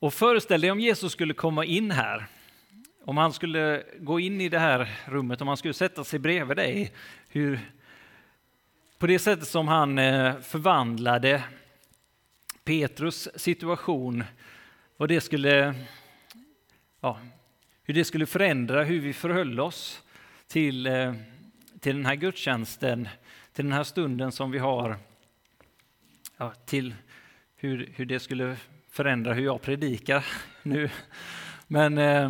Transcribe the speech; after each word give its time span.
Och 0.00 0.14
föreställ 0.14 0.60
dig 0.60 0.70
om 0.70 0.80
Jesus 0.80 1.12
skulle 1.12 1.34
komma 1.34 1.64
in 1.64 1.90
här, 1.90 2.26
om 3.04 3.16
han 3.16 3.32
skulle 3.32 3.84
gå 4.00 4.20
in 4.20 4.40
i 4.40 4.48
det 4.48 4.58
här 4.58 5.00
rummet, 5.06 5.40
om 5.40 5.48
han 5.48 5.56
skulle 5.56 5.74
sätta 5.74 6.04
sig 6.04 6.18
bredvid 6.18 6.56
dig, 6.56 6.92
hur, 7.28 7.60
på 8.98 9.06
det 9.06 9.18
sättet 9.18 9.48
som 9.48 9.68
han 9.68 9.98
eh, 9.98 10.40
förvandlade 10.40 11.42
Petrus 12.64 13.28
situation, 13.34 14.24
vad 14.96 15.08
det 15.08 15.20
skulle, 15.20 15.74
ja, 17.00 17.20
hur 17.82 17.94
det 17.94 18.04
skulle 18.04 18.26
förändra 18.26 18.84
hur 18.84 19.00
vi 19.00 19.12
förhöll 19.12 19.60
oss 19.60 20.02
till, 20.46 20.86
eh, 20.86 21.14
till 21.80 21.96
den 21.96 22.06
här 22.06 22.14
gudstjänsten, 22.14 23.08
till 23.52 23.64
den 23.64 23.72
här 23.72 23.84
stunden 23.84 24.32
som 24.32 24.50
vi 24.50 24.58
har, 24.58 24.96
ja, 26.36 26.50
till 26.50 26.94
hur, 27.56 27.92
hur 27.96 28.06
det 28.06 28.20
skulle 28.20 28.56
förändra 28.98 29.34
hur 29.34 29.44
jag 29.44 29.62
predikar 29.62 30.26
nu. 30.62 30.90
Men, 31.66 31.98
eh, 31.98 32.24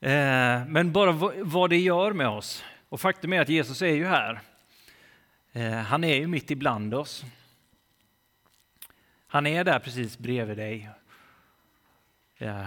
eh, 0.00 0.66
men 0.66 0.92
bara 0.92 1.12
vad 1.42 1.70
det 1.70 1.78
gör 1.78 2.12
med 2.12 2.28
oss. 2.28 2.64
Och 2.88 3.00
faktum 3.00 3.32
är 3.32 3.40
att 3.40 3.48
Jesus 3.48 3.82
är 3.82 3.94
ju 3.94 4.06
här. 4.06 4.40
Eh, 5.52 5.72
han 5.72 6.04
är 6.04 6.14
ju 6.14 6.26
mitt 6.26 6.50
ibland 6.50 6.94
oss. 6.94 7.24
Han 9.26 9.46
är 9.46 9.64
där 9.64 9.78
precis 9.78 10.18
bredvid 10.18 10.56
dig. 10.56 10.90
Eh, 12.38 12.66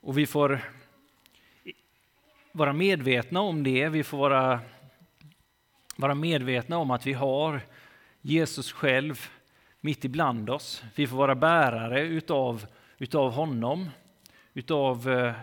och 0.00 0.18
vi 0.18 0.26
får 0.26 0.60
vara 2.52 2.72
medvetna 2.72 3.40
om 3.40 3.62
det. 3.62 3.88
Vi 3.88 4.04
får 4.04 4.18
vara, 4.18 4.60
vara 5.96 6.14
medvetna 6.14 6.78
om 6.78 6.90
att 6.90 7.06
vi 7.06 7.12
har 7.12 7.60
Jesus 8.20 8.72
själv 8.72 9.28
mitt 9.84 10.04
ibland 10.04 10.50
oss. 10.50 10.82
Vi 10.94 11.06
får 11.06 11.16
vara 11.16 11.34
bärare 11.34 12.00
utav, 12.00 12.66
utav 12.98 13.32
honom, 13.32 13.90
utav 14.54 15.10
eh, 15.10 15.34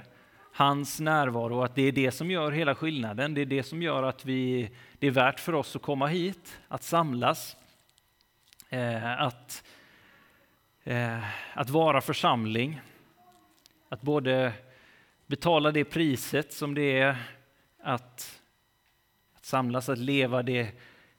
hans 0.53 0.99
närvaro. 0.99 1.61
Att 1.61 1.75
det 1.75 1.81
är 1.81 1.91
det 1.91 2.11
som 2.11 2.31
gör 2.31 2.51
hela 2.51 2.75
skillnaden. 2.75 3.33
Det 3.33 3.41
är 3.41 3.45
det 3.45 3.63
som 3.63 3.81
gör 3.81 4.03
att 4.03 4.25
vi, 4.25 4.69
det 4.99 5.07
är 5.07 5.11
värt 5.11 5.39
för 5.39 5.53
oss 5.53 5.75
att 5.75 5.81
komma 5.81 6.07
hit, 6.07 6.59
att 6.67 6.83
samlas, 6.83 7.57
eh, 8.69 9.21
att, 9.21 9.63
eh, 10.83 11.23
att 11.53 11.69
vara 11.69 12.01
församling. 12.01 12.81
Att 13.89 14.01
både 14.01 14.53
betala 15.27 15.71
det 15.71 15.83
priset 15.83 16.53
som 16.53 16.75
det 16.75 16.99
är 16.99 17.15
att, 17.83 18.41
att 19.35 19.45
samlas, 19.45 19.89
att 19.89 19.97
leva 19.97 20.43
det, 20.43 20.71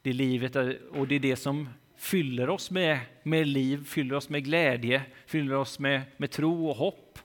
det 0.03 0.13
livet. 0.13 0.57
Och 0.91 1.09
det 1.09 1.15
är 1.15 1.21
det 1.21 1.37
som 1.37 1.69
fyller 2.01 2.51
oss 2.51 2.71
med, 2.71 3.01
med 3.23 3.47
liv, 3.47 3.85
fyller 3.85 4.15
oss 4.15 4.29
med 4.29 4.45
glädje, 4.45 5.03
fyller 5.27 5.55
oss 5.55 5.79
med, 5.79 6.03
med 6.17 6.31
tro 6.31 6.69
och 6.69 6.77
hopp 6.77 7.19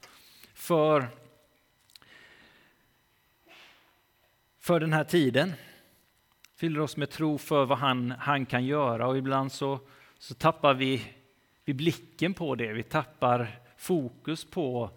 för, 0.54 1.08
för 4.60 4.80
den 4.80 4.94
här 4.94 5.04
tiden. 5.04 5.54
Fyller 6.56 6.80
oss 6.80 6.98
med 6.98 7.10
tro 7.10 7.38
för 7.38 7.66
vad 7.66 7.78
han, 7.78 8.12
han 8.12 8.46
kan 8.46 8.66
göra 8.66 9.08
och 9.08 9.18
ibland 9.18 9.52
så, 9.52 9.80
så 10.18 10.34
tappar 10.34 10.74
vi, 10.74 11.02
vi 11.66 11.74
blicken 11.74 12.34
på 12.34 12.56
det. 12.56 12.74
Vi 12.74 12.84
tappar 12.84 13.60
fokus 13.78 14.46
på, 14.46 14.90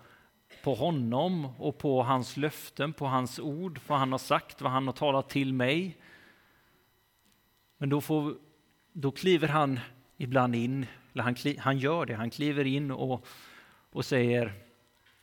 på 0.62 0.74
honom 0.74 1.44
och 1.58 1.78
på 1.78 2.02
hans 2.02 2.36
löften, 2.36 2.92
på 2.92 3.06
hans 3.06 3.38
ord, 3.38 3.80
vad 3.86 3.98
han 3.98 4.12
har 4.12 4.18
sagt, 4.18 4.60
vad 4.60 4.72
han 4.72 4.86
har 4.86 4.94
talat 4.94 5.28
till 5.28 5.52
mig. 5.52 5.96
Men 7.76 7.88
då 7.88 8.00
får 8.00 8.47
då 8.92 9.10
kliver 9.10 9.48
han 9.48 9.80
ibland 10.16 10.54
in, 10.54 10.86
eller 11.12 11.22
han, 11.22 11.36
han 11.58 11.78
gör 11.78 12.06
det, 12.06 12.14
han 12.14 12.30
kliver 12.30 12.64
in 12.64 12.90
och, 12.90 13.26
och 13.92 14.04
säger, 14.04 14.52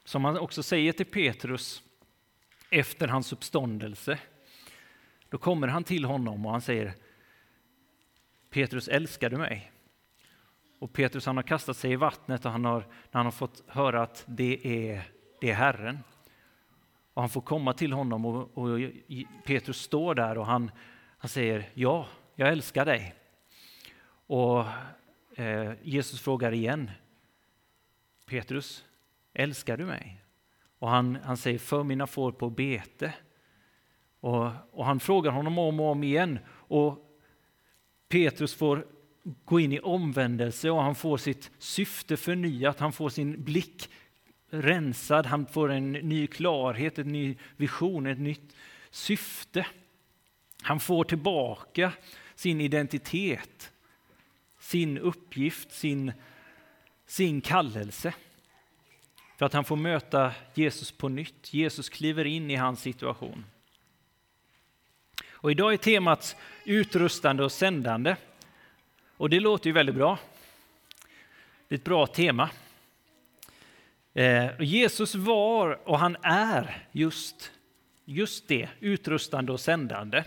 som 0.03 0.25
han 0.25 0.37
också 0.37 0.63
säger 0.63 0.93
till 0.93 1.05
Petrus 1.05 1.83
efter 2.69 3.07
hans 3.07 3.33
uppståndelse, 3.33 4.19
då 5.29 5.37
kommer 5.37 5.67
han 5.67 5.83
till 5.83 6.05
honom 6.05 6.45
och 6.45 6.51
han 6.51 6.61
säger 6.61 6.93
Petrus, 8.49 8.87
älskar 8.87 9.29
du 9.29 9.37
mig? 9.37 9.71
Och 10.79 10.93
Petrus 10.93 11.25
han 11.25 11.35
har 11.35 11.43
kastat 11.43 11.77
sig 11.77 11.91
i 11.91 11.95
vattnet 11.95 12.45
och 12.45 12.51
han 12.51 12.65
har, 12.65 12.79
när 12.79 12.87
han 13.11 13.25
har 13.25 13.31
fått 13.31 13.63
höra 13.67 14.01
att 14.01 14.23
det 14.27 14.67
är, 14.87 15.03
det 15.41 15.49
är 15.49 15.53
Herren. 15.53 15.99
Och 17.13 17.21
han 17.21 17.29
får 17.29 17.41
komma 17.41 17.73
till 17.73 17.93
honom 17.93 18.25
och, 18.25 18.57
och 18.57 18.79
Petrus 19.45 19.81
står 19.81 20.15
där 20.15 20.37
och 20.37 20.45
han, 20.45 20.71
han 21.17 21.29
säger 21.29 21.69
ja, 21.73 22.07
jag 22.35 22.49
älskar 22.49 22.85
dig. 22.85 23.15
Och 24.27 24.65
eh, 25.35 25.73
Jesus 25.83 26.21
frågar 26.21 26.51
igen, 26.51 26.91
Petrus, 28.25 28.85
älskar 29.33 29.77
du 29.77 29.85
mig? 29.85 30.21
Och 30.79 30.89
han, 30.89 31.17
han 31.23 31.37
säger, 31.37 31.59
för 31.59 31.83
mina 31.83 32.07
får 32.07 32.31
på 32.31 32.49
bete. 32.49 33.13
Och, 34.19 34.51
och 34.71 34.85
han 34.85 34.99
frågar 34.99 35.31
honom 35.31 35.57
om 35.57 35.79
och 35.79 35.91
om 35.91 36.03
igen. 36.03 36.39
Och 36.47 37.19
Petrus 38.09 38.55
får 38.55 38.85
gå 39.45 39.59
in 39.59 39.71
i 39.71 39.79
omvändelse 39.79 40.69
och 40.69 40.83
han 40.83 40.95
får 40.95 41.17
sitt 41.17 41.51
syfte 41.57 42.17
förnyat, 42.17 42.79
han 42.79 42.93
får 42.93 43.09
sin 43.09 43.43
blick 43.43 43.89
rensad, 44.49 45.25
han 45.25 45.45
får 45.45 45.71
en 45.71 45.91
ny 45.91 46.27
klarhet, 46.27 46.99
en 46.99 47.11
ny 47.11 47.37
vision, 47.57 48.05
ett 48.05 48.19
nytt 48.19 48.55
syfte. 48.89 49.67
Han 50.61 50.79
får 50.79 51.03
tillbaka 51.03 51.91
sin 52.35 52.61
identitet 52.61 53.71
sin 54.65 54.97
uppgift, 54.97 55.71
sin, 55.71 56.13
sin 57.05 57.41
kallelse. 57.41 58.13
För 59.37 59.45
att 59.45 59.53
han 59.53 59.65
får 59.65 59.75
möta 59.75 60.33
Jesus 60.53 60.91
på 60.91 61.09
nytt. 61.09 61.53
Jesus 61.53 61.89
kliver 61.89 62.25
in 62.25 62.51
i 62.51 62.55
hans 62.55 62.81
situation. 62.81 63.45
Och 65.27 65.51
idag 65.51 65.73
är 65.73 65.77
temat 65.77 66.35
utrustande 66.63 67.43
och 67.43 67.51
sändande. 67.51 68.15
Och 69.17 69.29
det 69.29 69.39
låter 69.39 69.67
ju 69.67 69.73
väldigt 69.73 69.95
bra. 69.95 70.19
Det 71.67 71.75
är 71.75 71.79
ett 71.79 71.83
bra 71.83 72.07
tema. 72.07 72.49
Eh, 74.13 74.61
Jesus 74.61 75.15
var 75.15 75.89
och 75.89 75.99
han 75.99 76.17
är 76.21 76.87
just, 76.91 77.51
just 78.05 78.47
det, 78.47 78.69
utrustande 78.79 79.51
och 79.51 79.59
sändande. 79.59 80.23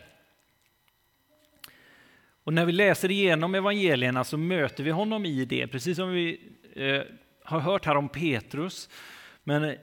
Och 2.48 2.54
när 2.54 2.64
vi 2.64 2.72
läser 2.72 3.10
igenom 3.10 3.54
evangelierna 3.54 4.24
så 4.24 4.36
möter 4.36 4.84
vi 4.84 4.90
honom 4.90 5.26
i 5.26 5.44
det, 5.44 5.66
precis 5.66 5.96
som 5.96 6.10
vi 6.10 6.40
eh, 6.74 7.02
har 7.44 7.60
hört 7.60 7.86
här 7.86 7.96
om 7.96 8.08
Petrus. 8.08 8.88
Men 9.44 9.64
eh, 9.64 9.74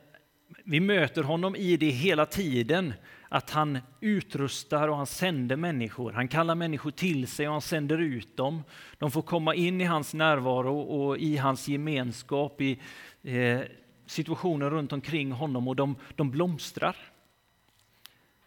vi 0.63 0.79
möter 0.79 1.23
honom 1.23 1.55
i 1.55 1.77
det 1.77 1.89
hela 1.89 2.25
tiden, 2.25 2.93
att 3.29 3.49
han 3.49 3.79
utrustar 4.01 4.87
och 4.87 4.97
han 4.97 5.05
sänder 5.05 5.55
människor. 5.55 6.11
Han 6.11 6.27
kallar 6.27 6.55
människor 6.55 6.91
till 6.91 7.27
sig 7.27 7.47
och 7.47 7.53
han 7.53 7.61
sänder 7.61 7.97
ut 7.97 8.37
dem. 8.37 8.63
De 8.97 9.11
får 9.11 9.21
komma 9.21 9.55
in 9.55 9.81
i 9.81 9.85
hans 9.85 10.13
närvaro 10.13 10.79
och 10.79 11.17
i 11.17 11.37
hans 11.37 11.67
gemenskap, 11.67 12.61
i 12.61 12.79
eh, 13.23 13.59
situationer 14.05 14.69
runt 14.69 14.93
omkring 14.93 15.31
honom 15.31 15.67
och 15.67 15.75
de, 15.75 15.95
de 16.15 16.31
blomstrar. 16.31 16.95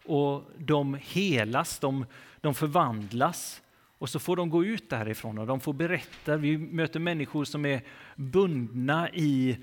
Och 0.05 0.43
de 0.57 0.97
helas, 1.01 1.79
de, 1.79 2.05
de 2.41 2.55
förvandlas 2.55 3.61
och 3.99 4.09
så 4.09 4.19
får 4.19 4.35
de 4.35 4.49
gå 4.49 4.65
ut 4.65 4.89
därifrån 4.89 5.37
och 5.37 5.47
de 5.47 5.59
får 5.59 5.73
berätta. 5.73 6.37
Vi 6.37 6.57
möter 6.57 6.99
människor 6.99 7.45
som 7.45 7.65
är 7.65 7.81
bundna 8.15 9.09
i, 9.09 9.57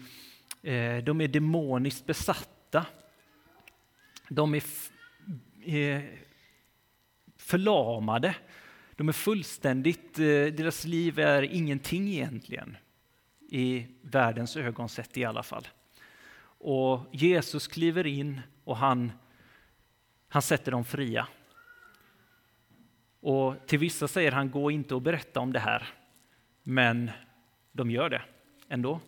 eh, 0.62 0.96
de 0.96 1.20
är 1.20 1.28
demoniskt 1.28 2.06
besatta. 2.06 2.86
De 4.28 4.54
är 4.54 4.62
eh, 5.64 6.02
förlamade. 7.36 8.36
De 8.96 9.08
är 9.08 9.12
fullständigt, 9.12 10.18
eh, 10.18 10.24
deras 10.24 10.84
liv 10.84 11.18
är 11.18 11.42
ingenting 11.42 12.08
egentligen. 12.08 12.76
I 13.48 13.86
världens 14.02 14.56
ögon 14.56 14.88
sett 14.88 15.16
i 15.16 15.24
alla 15.24 15.42
fall. 15.42 15.68
Och 16.58 17.00
Jesus 17.12 17.66
kliver 17.66 18.06
in 18.06 18.40
och 18.64 18.76
han, 18.76 19.12
han 20.28 20.42
sätter 20.42 20.72
dem 20.72 20.84
fria. 20.84 21.28
Och 23.26 23.66
till 23.66 23.78
vissa 23.78 24.08
säger 24.08 24.32
han, 24.32 24.50
gå 24.50 24.70
inte 24.70 24.94
och 24.94 25.02
berätta 25.02 25.40
om 25.40 25.52
det 25.52 25.58
här. 25.58 25.88
Men 26.62 27.10
de 27.72 27.90
gör 27.90 28.10
det 28.10 28.22
ändå. 28.68 29.00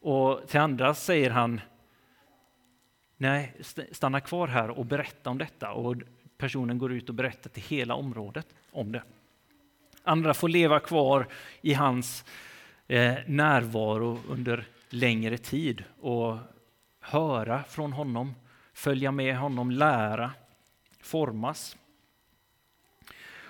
Och 0.00 0.48
till 0.48 0.60
andra 0.60 0.94
säger 0.94 1.30
han, 1.30 1.60
nej, 3.16 3.54
stanna 3.92 4.20
kvar 4.20 4.48
här 4.48 4.70
och 4.70 4.86
berätta 4.86 5.30
om 5.30 5.38
detta. 5.38 5.72
Och 5.72 5.96
personen 6.38 6.78
går 6.78 6.92
ut 6.92 7.08
och 7.08 7.14
berättar 7.14 7.50
till 7.50 7.62
hela 7.62 7.94
området 7.94 8.46
om 8.72 8.92
det. 8.92 9.02
Andra 10.02 10.34
får 10.34 10.48
leva 10.48 10.80
kvar 10.80 11.26
i 11.60 11.74
hans 11.74 12.24
eh, 12.86 13.14
närvaro 13.26 14.20
under 14.28 14.66
längre 14.88 15.38
tid 15.38 15.84
och 16.00 16.36
höra 17.00 17.62
från 17.62 17.92
honom, 17.92 18.34
följa 18.72 19.10
med 19.10 19.36
honom, 19.36 19.70
lära, 19.70 20.30
formas. 21.00 21.76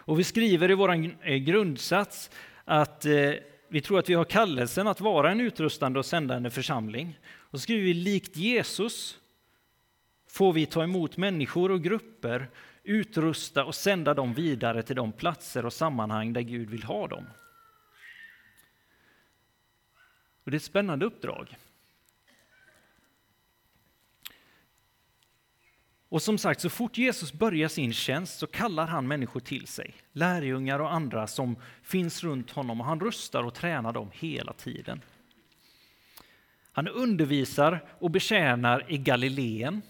Och 0.07 0.19
vi 0.19 0.25
skriver 0.25 0.71
i 0.71 0.75
vår 0.75 0.95
eh, 1.23 1.37
grundsats 1.37 2.31
att 2.65 3.05
eh, 3.05 3.33
vi 3.69 3.81
tror 3.81 3.99
att 3.99 4.09
vi 4.09 4.15
har 4.15 4.25
kallelsen 4.25 4.87
att 4.87 5.01
vara 5.01 5.31
en 5.31 5.41
utrustande 5.41 5.99
och 5.99 6.07
sändande 6.07 6.51
församling. 6.51 7.19
Och 7.27 7.59
så 7.59 7.63
skriver 7.63 7.85
vi 7.85 7.95
likt 7.95 8.37
Jesus 8.37 9.19
får 10.29 10.53
vi 10.53 10.67
ta 10.67 10.83
emot 10.83 11.17
människor 11.17 11.71
och 11.71 11.83
grupper, 11.83 12.51
utrusta 12.83 13.65
och 13.65 13.75
sända 13.75 14.15
dem 14.15 14.35
vidare 14.35 14.83
till 14.83 14.97
de 14.97 15.13
platser 15.13 15.67
och 15.67 15.73
sammanhang 15.73 16.33
där 16.33 16.41
Gud 16.41 16.71
vill 16.71 16.83
ha 16.83 17.09
dem. 17.09 17.25
Och 20.45 20.51
det 20.51 20.55
är 20.55 20.57
ett 20.57 20.63
spännande 20.63 21.07
uppdrag. 21.07 21.57
Och 26.15 26.23
som 26.23 26.39
sagt, 26.39 26.61
så 26.61 26.71
fort 26.71 26.99
Jesus 26.99 27.33
börjar 27.33 27.69
sin 27.69 27.93
tjänst 27.93 28.39
så 28.39 28.47
kallar 28.47 28.87
han 28.87 29.09
människor 29.09 29.41
till 29.41 29.67
sig, 29.67 29.95
lärjungar 30.13 30.79
och 30.79 30.93
andra 30.93 31.27
som 31.27 31.57
finns 31.83 32.25
runt 32.25 32.51
honom 32.51 32.81
och 32.81 32.87
han 32.87 33.01
rustar 33.01 33.43
och 33.43 33.55
tränar 33.55 33.93
dem 33.93 34.11
hela 34.13 34.53
tiden. 34.53 35.01
Han 36.73 36.89
undervisar 36.89 37.85
och 37.99 38.11
betjänar 38.11 38.85
i 38.89 38.99
Galileen, 38.99 39.83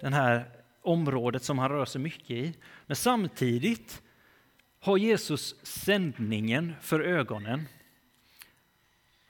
det 0.00 0.14
här 0.14 0.50
området 0.82 1.44
som 1.44 1.58
han 1.58 1.70
rör 1.70 1.84
sig 1.84 2.00
mycket 2.00 2.30
i. 2.30 2.54
Men 2.86 2.96
samtidigt 2.96 4.02
har 4.80 4.96
Jesus 4.96 5.54
sändningen 5.62 6.74
för 6.80 7.00
ögonen. 7.00 7.68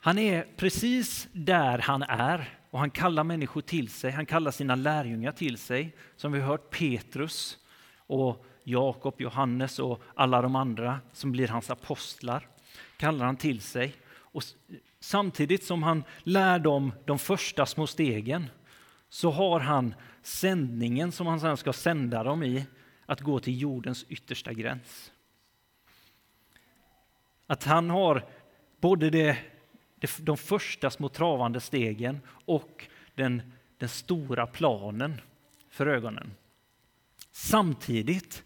Han 0.01 0.19
är 0.19 0.47
precis 0.57 1.29
där 1.33 1.79
han 1.79 2.03
är 2.03 2.59
och 2.73 2.79
han 2.79 2.91
kallar 2.91 3.25
människor 3.25 3.61
till 3.61 3.89
sig. 3.89 4.11
Han 4.11 4.27
kallar 4.27 4.51
sina 4.51 4.75
lärjungar 4.75 5.33
till 5.33 5.59
sig. 5.59 5.97
Som 6.17 6.33
vi 6.33 6.41
har 6.41 6.47
hört 6.47 6.71
Petrus 6.71 7.59
och 7.97 8.47
Jakob, 8.65 9.21
Johannes 9.21 9.79
och 9.79 10.03
alla 10.15 10.43
de 10.43 10.57
andra 10.57 11.01
som 11.13 11.33
blir 11.33 11.49
hans 11.49 11.71
apostlar 11.71 12.49
kallar 12.97 13.27
han 13.27 13.37
till 13.37 13.61
sig. 13.61 13.95
Och 14.13 14.43
samtidigt 15.01 15.65
som 15.65 15.83
han 15.83 16.05
lär 16.23 16.59
dem 16.59 16.93
de 17.05 17.19
första 17.19 17.67
små 17.67 17.87
stegen 17.87 18.47
så 19.09 19.31
har 19.31 19.61
han 19.61 19.95
sändningen 20.23 21.13
som 21.13 21.27
han 21.27 21.41
sedan 21.41 21.57
ska 21.57 21.73
sända 21.73 22.23
dem 22.23 22.43
i 22.43 22.67
att 23.07 23.21
gå 23.21 23.41
till 23.41 23.61
jordens 23.61 24.05
yttersta 24.09 24.53
gräns. 24.53 25.13
Att 27.47 27.65
han 27.65 27.91
har 27.91 28.25
både 28.81 29.11
det 29.11 29.39
de 30.19 30.37
första 30.37 30.91
små 30.91 31.09
travande 31.09 31.61
stegen 31.61 32.21
och 32.45 32.87
den, 33.15 33.53
den 33.79 33.89
stora 33.89 34.47
planen 34.47 35.21
för 35.69 35.87
ögonen. 35.87 36.35
Samtidigt. 37.33 38.43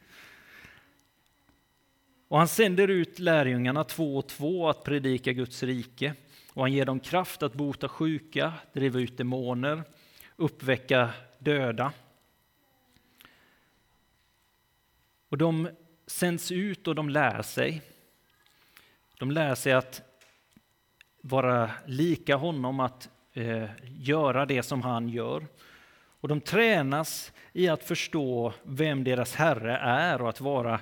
Och 2.28 2.38
han 2.38 2.48
sänder 2.48 2.88
ut 2.88 3.18
lärjungarna 3.18 3.84
två 3.84 4.16
och 4.16 4.28
två 4.28 4.68
att 4.68 4.84
predika 4.84 5.32
Guds 5.32 5.62
rike. 5.62 6.14
Och 6.52 6.62
han 6.62 6.72
ger 6.72 6.84
dem 6.84 7.00
kraft 7.00 7.42
att 7.42 7.54
bota 7.54 7.88
sjuka, 7.88 8.52
driva 8.72 9.00
ut 9.00 9.16
demoner, 9.16 9.82
uppväcka 10.36 11.10
döda. 11.38 11.92
Och 15.28 15.38
de 15.38 15.68
sänds 16.06 16.52
ut 16.52 16.88
och 16.88 16.94
de 16.94 17.10
lär 17.10 17.42
sig. 17.42 17.82
De 19.18 19.30
lär 19.30 19.54
sig 19.54 19.72
att 19.72 20.02
vara 21.28 21.70
lika 21.86 22.36
honom, 22.36 22.80
att 22.80 23.08
eh, 23.32 23.68
göra 23.98 24.46
det 24.46 24.62
som 24.62 24.82
han 24.82 25.08
gör. 25.08 25.46
Och 26.20 26.28
de 26.28 26.40
tränas 26.40 27.32
i 27.52 27.68
att 27.68 27.84
förstå 27.84 28.52
vem 28.62 29.04
deras 29.04 29.34
Herre 29.34 29.76
är 29.78 30.22
och 30.22 30.28
att 30.28 30.40
vara 30.40 30.80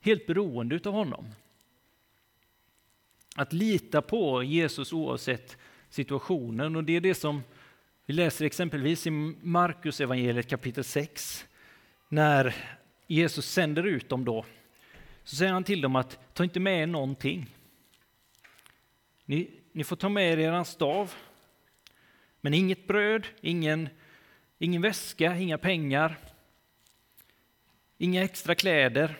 helt 0.00 0.26
beroende 0.26 0.80
av 0.84 0.92
honom. 0.92 1.26
Att 3.36 3.52
lita 3.52 4.02
på 4.02 4.42
Jesus 4.42 4.92
oavsett 4.92 5.56
situationen. 5.90 6.76
Och 6.76 6.84
det 6.84 6.96
är 6.96 7.00
det 7.00 7.14
som 7.14 7.42
vi 8.06 8.14
läser 8.14 8.44
exempelvis 8.44 9.06
i 9.06 9.10
Markus 9.40 10.00
evangeliet 10.00 10.48
kapitel 10.48 10.84
6. 10.84 11.44
När 12.08 12.54
Jesus 13.06 13.50
sänder 13.50 13.82
ut 13.86 14.08
dem 14.08 14.24
då, 14.24 14.44
så 15.24 15.36
säger 15.36 15.52
han 15.52 15.64
till 15.64 15.80
dem 15.80 15.96
att 15.96 16.34
ta 16.34 16.44
inte 16.44 16.60
med 16.60 16.82
er 16.82 16.86
någonting. 16.86 17.50
Ni, 19.24 19.50
ni 19.72 19.84
får 19.84 19.96
ta 19.96 20.08
med 20.08 20.32
er 20.32 20.38
er 20.38 20.64
stav, 20.64 21.14
men 22.40 22.54
inget 22.54 22.86
bröd, 22.86 23.26
ingen, 23.40 23.88
ingen 24.58 24.82
väska, 24.82 25.36
inga 25.36 25.58
pengar, 25.58 26.18
inga 27.98 28.24
extra 28.24 28.54
kläder. 28.54 29.18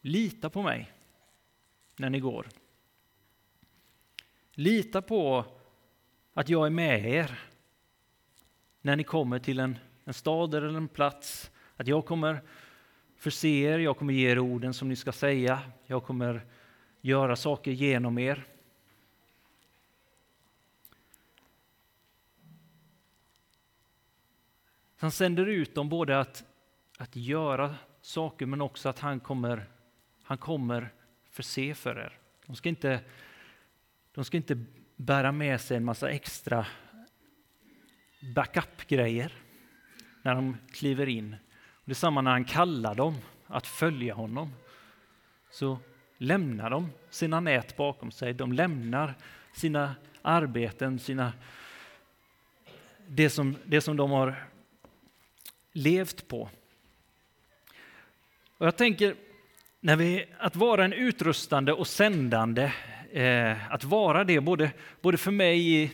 Lita 0.00 0.50
på 0.50 0.62
mig 0.62 0.92
när 1.96 2.10
ni 2.10 2.20
går. 2.20 2.46
Lita 4.52 5.02
på 5.02 5.44
att 6.34 6.48
jag 6.48 6.66
är 6.66 6.70
med 6.70 7.06
er 7.06 7.38
när 8.80 8.96
ni 8.96 9.04
kommer 9.04 9.38
till 9.38 9.60
en, 9.60 9.78
en 10.04 10.14
stad 10.14 10.54
eller 10.54 10.68
en 10.68 10.88
plats. 10.88 11.50
Att 11.76 11.88
jag 11.88 12.06
kommer 12.06 12.42
förse 13.16 13.48
er, 13.48 13.78
jag 13.78 13.96
kommer 13.96 14.12
ge 14.12 14.30
er 14.30 14.38
orden 14.38 14.74
som 14.74 14.88
ni 14.88 14.96
ska 14.96 15.12
säga. 15.12 15.62
Jag 15.86 16.04
kommer 16.04 16.46
göra 17.00 17.36
saker 17.36 17.70
genom 17.70 18.18
er. 18.18 18.46
Han 24.98 25.10
sänder 25.10 25.46
ut 25.46 25.74
dem 25.74 25.88
både 25.88 26.20
att, 26.20 26.44
att 26.98 27.16
göra 27.16 27.74
saker 28.00 28.46
men 28.46 28.60
också 28.60 28.88
att 28.88 28.98
han 28.98 29.20
kommer, 29.20 29.66
han 30.22 30.38
kommer 30.38 30.92
förse 31.30 31.74
för 31.74 31.98
er. 31.98 32.18
De 32.46 32.56
ska, 32.56 32.68
inte, 32.68 33.00
de 34.14 34.24
ska 34.24 34.36
inte 34.36 34.64
bära 34.96 35.32
med 35.32 35.60
sig 35.60 35.76
en 35.76 35.84
massa 35.84 36.10
extra 36.10 36.66
backup-grejer 38.34 39.32
när 40.22 40.34
de 40.34 40.56
kliver 40.72 41.08
in. 41.08 41.36
Det 41.84 41.92
är 41.92 41.94
samma 41.94 42.20
när 42.20 42.30
han 42.30 42.44
kallar 42.44 42.94
dem 42.94 43.14
att 43.46 43.66
följa 43.66 44.14
honom. 44.14 44.52
Så 45.50 45.78
lämnar 46.18 46.70
de 46.70 46.90
sina 47.10 47.40
nät 47.40 47.76
bakom 47.76 48.10
sig. 48.10 48.34
De 48.34 48.52
lämnar 48.52 49.14
sina 49.52 49.94
arbeten, 50.22 50.98
sina, 50.98 51.32
det, 53.06 53.30
som, 53.30 53.56
det 53.64 53.80
som 53.80 53.96
de 53.96 54.10
har 54.10 54.46
levt 55.76 56.28
på. 56.28 56.50
Och 58.58 58.66
jag 58.66 58.76
tänker, 58.76 59.14
när 59.80 59.96
vi, 59.96 60.24
att 60.38 60.56
vara 60.56 60.84
en 60.84 60.92
utrustande 60.92 61.72
och 61.72 61.86
sändande, 61.86 62.72
eh, 63.12 63.72
att 63.72 63.84
vara 63.84 64.24
det 64.24 64.40
både, 64.40 64.70
både 65.00 65.18
för 65.18 65.30
mig 65.30 65.74
i, 65.74 65.90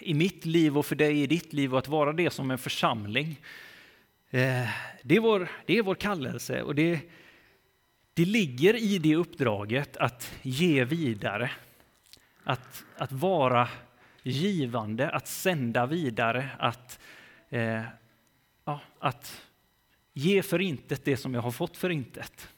i 0.00 0.14
mitt 0.14 0.44
liv 0.44 0.78
och 0.78 0.86
för 0.86 0.96
dig 0.96 1.22
i 1.22 1.26
ditt 1.26 1.52
liv 1.52 1.72
och 1.72 1.78
att 1.78 1.88
vara 1.88 2.12
det 2.12 2.30
som 2.30 2.50
en 2.50 2.58
församling. 2.58 3.40
Eh, 4.30 4.68
det, 5.02 5.16
är 5.16 5.20
vår, 5.20 5.48
det 5.66 5.78
är 5.78 5.82
vår 5.82 5.94
kallelse 5.94 6.62
och 6.62 6.74
det, 6.74 7.00
det 8.14 8.24
ligger 8.24 8.74
i 8.74 8.98
det 8.98 9.16
uppdraget 9.16 9.96
att 9.96 10.32
ge 10.42 10.84
vidare. 10.84 11.50
Att, 12.44 12.84
att 12.96 13.12
vara 13.12 13.68
givande, 14.22 15.10
att 15.10 15.28
sända 15.28 15.86
vidare, 15.86 16.48
att 16.58 16.98
eh, 17.50 17.84
ja, 18.64 18.80
att 18.98 19.42
ge 20.12 20.42
för 20.42 20.60
intet 20.60 21.04
det 21.04 21.16
som 21.16 21.34
jag 21.34 21.42
har 21.42 21.50
fått 21.50 21.76
för 21.76 21.90
intet. 21.90 22.48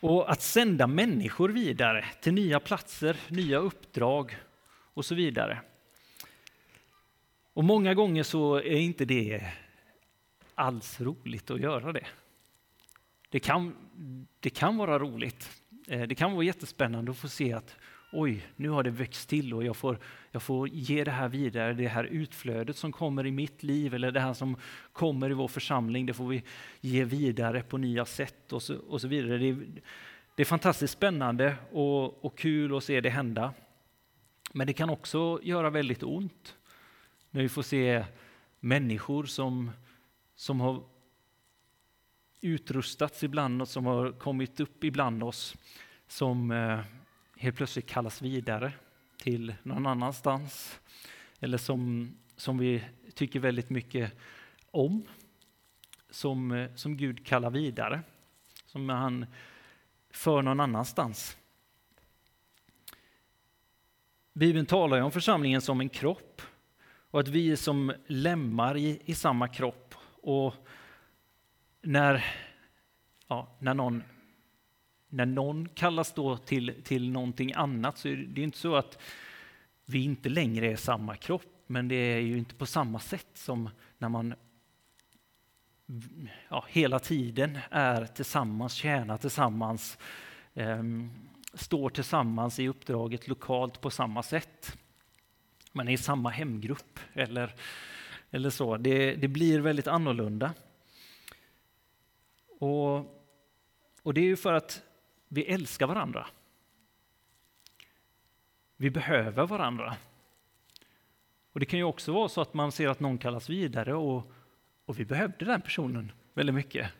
Och 0.00 0.32
att 0.32 0.42
sända 0.42 0.86
människor 0.86 1.48
vidare 1.48 2.04
till 2.20 2.34
nya 2.34 2.60
platser, 2.60 3.16
nya 3.28 3.58
uppdrag 3.58 4.36
och 4.94 5.04
så 5.04 5.14
vidare. 5.14 5.62
Och 7.52 7.64
många 7.64 7.94
gånger 7.94 8.22
så 8.22 8.54
är 8.54 8.76
inte 8.76 9.04
det 9.04 9.52
alls 10.54 11.00
roligt 11.00 11.50
att 11.50 11.60
göra 11.60 11.92
det. 11.92 12.06
Det 13.28 13.40
kan, 13.40 13.76
det 14.40 14.50
kan 14.50 14.76
vara 14.76 14.98
roligt. 14.98 15.62
Eh, 15.86 16.02
det 16.02 16.14
kan 16.14 16.32
vara 16.32 16.44
jättespännande 16.44 17.10
att 17.10 17.18
få 17.18 17.28
se 17.28 17.52
att 17.52 17.76
oj, 18.12 18.46
nu 18.56 18.68
har 18.68 18.82
det 18.82 18.90
växt 18.90 19.28
till 19.28 19.54
och 19.54 19.64
jag 19.64 19.76
får, 19.76 19.98
jag 20.30 20.42
får 20.42 20.68
ge 20.68 21.04
det 21.04 21.10
här 21.10 21.28
vidare, 21.28 21.72
det 21.72 21.88
här 21.88 22.04
utflödet 22.04 22.76
som 22.76 22.92
kommer 22.92 23.26
i 23.26 23.30
mitt 23.30 23.62
liv 23.62 23.94
eller 23.94 24.12
det 24.12 24.20
här 24.20 24.34
som 24.34 24.56
kommer 24.92 25.30
i 25.30 25.34
vår 25.34 25.48
församling, 25.48 26.06
det 26.06 26.14
får 26.14 26.28
vi 26.28 26.42
ge 26.80 27.04
vidare 27.04 27.62
på 27.62 27.78
nya 27.78 28.04
sätt 28.04 28.52
och 28.52 28.62
så, 28.62 28.76
och 28.76 29.00
så 29.00 29.08
vidare. 29.08 29.38
Det 29.38 29.48
är, 29.48 29.56
det 30.34 30.42
är 30.42 30.44
fantastiskt 30.44 30.92
spännande 30.92 31.56
och, 31.72 32.24
och 32.24 32.38
kul 32.38 32.76
att 32.76 32.84
se 32.84 33.00
det 33.00 33.10
hända. 33.10 33.52
Men 34.52 34.66
det 34.66 34.72
kan 34.72 34.90
också 34.90 35.40
göra 35.42 35.70
väldigt 35.70 36.02
ont 36.02 36.56
när 37.30 37.42
vi 37.42 37.48
får 37.48 37.62
se 37.62 38.04
människor 38.60 39.24
som, 39.24 39.70
som 40.34 40.60
har 40.60 40.82
utrustats 42.40 43.22
ibland 43.22 43.62
och 43.62 43.68
som 43.68 43.86
har 43.86 44.12
kommit 44.12 44.60
upp 44.60 44.84
ibland 44.84 45.22
oss 45.22 45.56
som 46.06 46.50
eh, 46.50 46.80
helt 47.40 47.56
plötsligt 47.56 47.86
kallas 47.86 48.22
vidare 48.22 48.72
till 49.16 49.54
någon 49.62 49.86
annanstans. 49.86 50.80
Eller 51.40 51.58
som, 51.58 52.12
som 52.36 52.58
vi 52.58 52.84
tycker 53.14 53.40
väldigt 53.40 53.70
mycket 53.70 54.12
om. 54.70 55.06
Som, 56.10 56.52
eh, 56.52 56.74
som 56.74 56.96
Gud 56.96 57.26
kallar 57.26 57.50
vidare. 57.50 58.02
Som 58.66 58.88
han 58.88 59.26
för 60.10 60.42
någon 60.42 60.60
annanstans. 60.60 61.36
Bibeln 64.32 64.66
talar 64.66 64.96
ju 64.96 65.02
om 65.02 65.12
församlingen 65.12 65.60
som 65.60 65.80
en 65.80 65.88
kropp 65.88 66.42
och 67.10 67.20
att 67.20 67.28
vi 67.28 67.52
är 67.52 67.56
som 67.56 67.92
lemmar 68.06 68.76
i, 68.76 69.02
i 69.04 69.14
samma 69.14 69.48
kropp. 69.48 69.94
Och 70.22 70.54
när, 71.82 72.24
ja, 73.28 73.56
när, 73.58 73.74
någon, 73.74 74.02
när 75.10 75.26
någon 75.26 75.68
kallas 75.68 76.12
då 76.12 76.36
till, 76.36 76.74
till 76.84 77.10
någonting 77.10 77.52
annat 77.52 77.98
så 77.98 78.08
är 78.08 78.16
det 78.16 78.42
inte 78.42 78.58
så 78.58 78.76
att 78.76 79.02
vi 79.84 80.04
inte 80.04 80.28
längre 80.28 80.72
är 80.72 80.76
samma 80.76 81.16
kropp, 81.16 81.64
men 81.66 81.88
det 81.88 81.94
är 81.94 82.20
ju 82.20 82.38
inte 82.38 82.54
på 82.54 82.66
samma 82.66 82.98
sätt 82.98 83.30
som 83.34 83.70
när 83.98 84.08
man 84.08 84.34
ja, 86.48 86.64
hela 86.68 86.98
tiden 86.98 87.58
är 87.70 88.06
tillsammans, 88.06 88.72
tjänar 88.72 89.16
tillsammans, 89.16 89.98
eh, 90.54 90.82
står 91.54 91.90
tillsammans 91.90 92.58
i 92.58 92.68
uppdraget 92.68 93.28
lokalt 93.28 93.80
på 93.80 93.90
samma 93.90 94.22
sätt. 94.22 94.76
Man 95.72 95.88
är 95.88 95.92
i 95.92 95.96
samma 95.96 96.30
hemgrupp 96.30 96.98
eller, 97.12 97.54
eller 98.30 98.50
så. 98.50 98.76
Det, 98.76 99.14
det 99.14 99.28
blir 99.28 99.60
väldigt 99.60 99.86
annorlunda. 99.86 100.54
Och, 102.60 102.96
och 104.02 104.14
det 104.14 104.20
är 104.20 104.24
ju 104.24 104.36
för 104.36 104.52
att 104.52 104.82
vi 105.32 105.44
älskar 105.44 105.86
varandra. 105.86 106.26
Vi 108.76 108.90
behöver 108.90 109.46
varandra. 109.46 109.96
Och 111.52 111.60
Det 111.60 111.66
kan 111.66 111.78
ju 111.78 111.84
också 111.84 112.12
vara 112.12 112.28
så 112.28 112.40
att 112.40 112.54
man 112.54 112.72
ser 112.72 112.88
att 112.88 113.00
någon 113.00 113.18
kallas 113.18 113.50
vidare 113.50 113.94
och, 113.94 114.32
och 114.84 114.98
vi 115.00 115.04
behövde 115.04 115.44
den 115.44 115.60
personen 115.60 116.12
väldigt 116.34 116.54
mycket. 116.54 116.90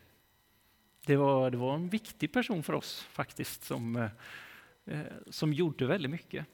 Det 1.05 1.15
var, 1.15 1.51
det 1.51 1.57
var 1.57 1.75
en 1.75 1.89
viktig 1.89 2.33
person 2.33 2.63
för 2.63 2.73
oss 2.73 3.01
faktiskt 3.01 3.63
som, 3.63 3.95
eh, 3.95 4.09
eh 4.85 5.05
som 5.29 5.53
gjorde 5.53 5.85
väldigt 5.85 6.11
mycket. 6.11 6.45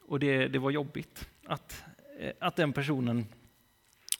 Och 0.00 0.20
det, 0.20 0.48
det 0.48 0.58
var 0.58 0.70
jobbigt 0.70 1.28
att, 1.44 1.84
eh, 2.18 2.32
att 2.40 2.56
den 2.56 2.72
personen 2.72 3.26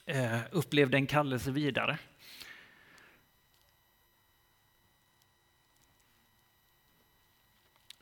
eh, 0.06 0.40
upplevde 0.50 0.96
en 0.96 1.06
kallelse 1.06 1.50
vidare. 1.50 1.98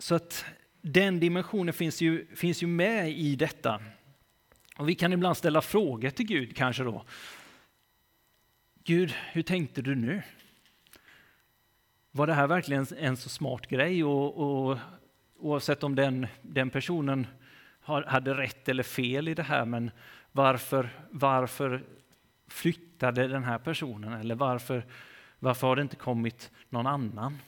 Så 0.04 0.14
att 0.14 0.44
den 0.80 1.20
dimensionen 1.20 1.74
finns 1.74 2.00
ju, 2.00 2.26
finns 2.36 2.62
ju 2.62 2.66
med 2.66 3.10
i 3.10 3.36
detta. 3.36 3.80
Och 4.76 4.88
vi 4.88 4.94
kan 4.94 5.12
ibland 5.12 5.36
ställa 5.36 5.60
frågor 5.60 6.10
till 6.10 6.26
Gud 6.26 6.56
kanske 6.56 6.82
då. 6.82 7.04
Gud, 8.84 9.10
hur 9.32 9.42
tänkte 9.42 9.82
du 9.82 9.94
nu? 9.94 10.22
Var 12.10 12.26
det 12.26 12.34
här 12.34 12.46
verkligen 12.46 12.86
en 12.98 13.16
så 13.16 13.28
smart 13.28 13.66
grej? 13.66 14.04
Och, 14.04 14.36
och 14.36 14.78
oavsett 15.38 15.82
om 15.82 15.94
den, 15.94 16.26
den 16.42 16.70
personen 16.70 17.26
har, 17.80 18.02
hade 18.02 18.34
rätt 18.34 18.68
eller 18.68 18.82
fel 18.82 19.28
i 19.28 19.34
det 19.34 19.42
här, 19.42 19.64
men 19.64 19.90
varför, 20.32 20.90
varför 21.10 21.82
flyttade 22.48 23.28
den 23.28 23.44
här 23.44 23.58
personen? 23.58 24.12
Eller 24.12 24.34
varför, 24.34 24.86
varför 25.38 25.66
har 25.66 25.76
det 25.76 25.82
inte 25.82 25.96
kommit 25.96 26.50
någon 26.68 26.86
annan? 26.86 27.38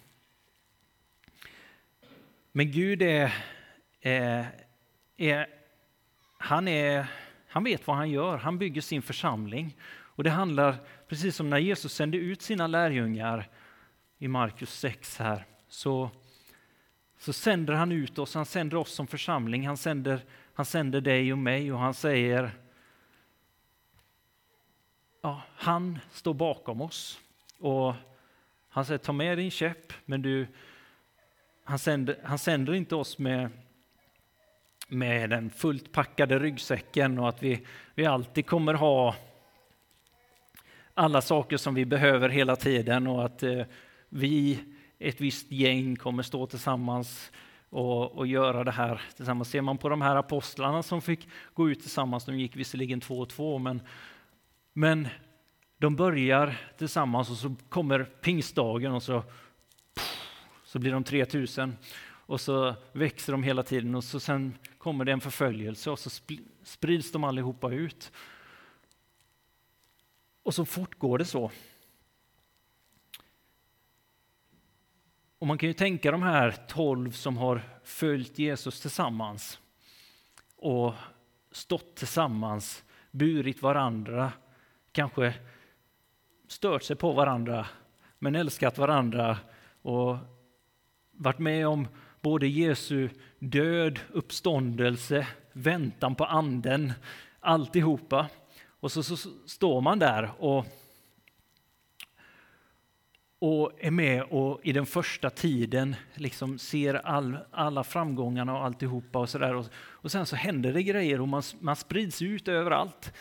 Men 2.56 2.70
Gud 2.70 3.02
är, 3.02 3.34
är, 4.00 4.46
är, 5.16 5.46
han, 6.38 6.68
är, 6.68 7.06
han 7.48 7.64
vet 7.64 7.86
vad 7.86 7.96
han 7.96 8.10
gör, 8.10 8.36
han 8.36 8.58
bygger 8.58 8.80
sin 8.80 9.02
församling. 9.02 9.76
Och 9.88 10.24
det 10.24 10.30
handlar, 10.30 10.76
precis 11.08 11.36
som 11.36 11.50
när 11.50 11.58
Jesus 11.58 11.94
sände 11.94 12.16
ut 12.16 12.42
sina 12.42 12.66
lärjungar 12.66 13.48
i 14.18 14.28
Markus 14.28 14.78
6 14.78 15.18
här, 15.18 15.44
så, 15.68 16.10
så 17.18 17.32
sänder 17.32 17.74
han 17.74 17.92
ut 17.92 18.18
oss, 18.18 18.34
han 18.34 18.46
sänder 18.46 18.76
oss 18.76 18.92
som 18.92 19.06
församling, 19.06 19.66
han 19.66 19.76
sänder, 19.76 20.20
han 20.54 20.66
sänder 20.66 21.00
dig 21.00 21.32
och 21.32 21.38
mig 21.38 21.72
och 21.72 21.78
han 21.78 21.94
säger 21.94 22.50
ja, 25.20 25.42
han 25.56 25.98
står 26.12 26.34
bakom 26.34 26.80
oss. 26.80 27.20
Och 27.58 27.94
han 28.68 28.84
säger 28.84 28.98
ta 28.98 29.12
med 29.12 29.38
din 29.38 29.50
käpp, 29.50 29.92
men 30.04 30.22
du, 30.22 30.46
han, 31.68 31.78
sänder, 31.78 32.18
han 32.22 32.38
sänder 32.38 32.74
inte 32.74 32.94
oss 32.94 33.18
med, 33.18 33.48
med 34.88 35.30
den 35.30 35.50
fullt 35.50 35.92
packade 35.92 36.38
ryggsäcken 36.38 37.18
och 37.18 37.28
att 37.28 37.42
vi, 37.42 37.66
vi 37.94 38.06
alltid 38.06 38.46
kommer 38.46 38.74
ha 38.74 39.14
alla 40.94 41.20
saker 41.20 41.56
som 41.56 41.74
vi 41.74 41.84
behöver 41.84 42.28
hela 42.28 42.56
tiden 42.56 43.06
och 43.06 43.24
att 43.24 43.42
eh, 43.42 43.62
vi, 44.08 44.58
ett 44.98 45.20
visst 45.20 45.52
gäng, 45.52 45.96
kommer 45.96 46.22
stå 46.22 46.46
tillsammans 46.46 47.32
och, 47.70 48.12
och 48.12 48.26
göra 48.26 48.64
det 48.64 48.70
här 48.70 49.00
tillsammans. 49.16 49.50
Ser 49.50 49.60
man 49.60 49.78
på 49.78 49.88
de 49.88 50.02
här 50.02 50.16
apostlarna 50.16 50.82
som 50.82 51.02
fick 51.02 51.28
gå 51.54 51.70
ut 51.70 51.80
tillsammans, 51.80 52.24
de 52.24 52.38
gick 52.38 52.56
visserligen 52.56 53.00
två 53.00 53.18
och 53.18 53.28
två, 53.28 53.58
men, 53.58 53.82
men 54.72 55.08
de 55.78 55.96
börjar 55.96 56.56
tillsammans 56.78 57.30
och 57.30 57.36
så 57.36 57.54
kommer 57.68 58.04
pingstdagen 58.04 58.92
och 58.92 59.02
så, 59.02 59.22
så 60.76 60.80
blir 60.80 60.92
de 60.92 61.04
3000 61.04 61.76
och 62.06 62.40
så 62.40 62.74
växer 62.92 63.32
de 63.32 63.42
hela 63.42 63.62
tiden 63.62 63.94
och 63.94 64.04
så 64.04 64.20
sen 64.20 64.58
kommer 64.78 65.04
det 65.04 65.12
en 65.12 65.20
förföljelse 65.20 65.90
och 65.90 65.98
så 65.98 66.10
sprids 66.62 67.12
de 67.12 67.24
allihopa 67.24 67.72
ut. 67.72 68.12
Och 70.42 70.54
så 70.54 70.64
fortgår 70.64 71.18
det 71.18 71.24
så. 71.24 71.50
Och 75.38 75.46
man 75.46 75.58
kan 75.58 75.68
ju 75.68 75.72
tänka 75.72 76.10
de 76.10 76.22
här 76.22 76.50
tolv 76.68 77.10
som 77.10 77.36
har 77.36 77.62
följt 77.84 78.38
Jesus 78.38 78.80
tillsammans 78.80 79.60
och 80.56 80.94
stått 81.50 81.96
tillsammans, 81.96 82.84
burit 83.10 83.62
varandra, 83.62 84.32
kanske 84.92 85.34
stört 86.48 86.82
sig 86.82 86.96
på 86.96 87.12
varandra, 87.12 87.66
men 88.18 88.34
älskat 88.34 88.78
varandra 88.78 89.38
och 89.82 90.35
varit 91.16 91.38
med 91.38 91.66
om 91.66 91.88
både 92.20 92.46
Jesu 92.46 93.08
död, 93.38 94.00
uppståndelse, 94.12 95.26
väntan 95.52 96.14
på 96.14 96.24
anden, 96.24 96.92
alltihopa. 97.40 98.26
Och 98.80 98.92
så, 98.92 99.02
så 99.02 99.16
står 99.46 99.80
man 99.80 99.98
där 99.98 100.30
och, 100.38 100.66
och 103.38 103.72
är 103.78 103.90
med 103.90 104.22
och 104.22 104.60
i 104.62 104.72
den 104.72 104.86
första 104.86 105.30
tiden 105.30 105.96
liksom 106.14 106.58
ser 106.58 106.94
all, 106.94 107.38
alla 107.50 107.84
framgångarna 107.84 108.58
och 108.58 108.64
alltihopa 108.64 109.18
och 109.18 109.28
sådär. 109.28 109.54
Och, 109.54 109.66
och 109.76 110.12
sen 110.12 110.26
så 110.26 110.36
händer 110.36 110.72
det 110.72 110.82
grejer 110.82 111.20
och 111.20 111.28
man, 111.28 111.42
man 111.60 111.76
sprids 111.76 112.22
ut 112.22 112.48
överallt. 112.48 113.12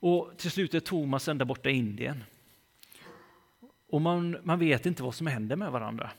Och 0.00 0.32
till 0.36 0.50
slut 0.50 0.74
är 0.74 0.80
Thomas 0.80 1.28
ända 1.28 1.44
borta 1.44 1.70
i 1.70 1.72
Indien. 1.72 2.24
Och 3.90 4.00
man, 4.00 4.36
man 4.42 4.58
vet 4.58 4.86
inte 4.86 5.02
vad 5.02 5.14
som 5.14 5.26
händer 5.26 5.56
med 5.56 5.72
varandra. 5.72 6.10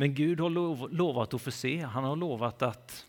Men 0.00 0.14
Gud 0.14 0.40
har 0.40 0.50
lov, 0.50 0.92
lovat 0.92 1.34
att 1.34 1.42
förse, 1.42 1.84
han 1.84 2.04
har 2.04 2.16
lovat 2.16 2.62
att 2.62 3.06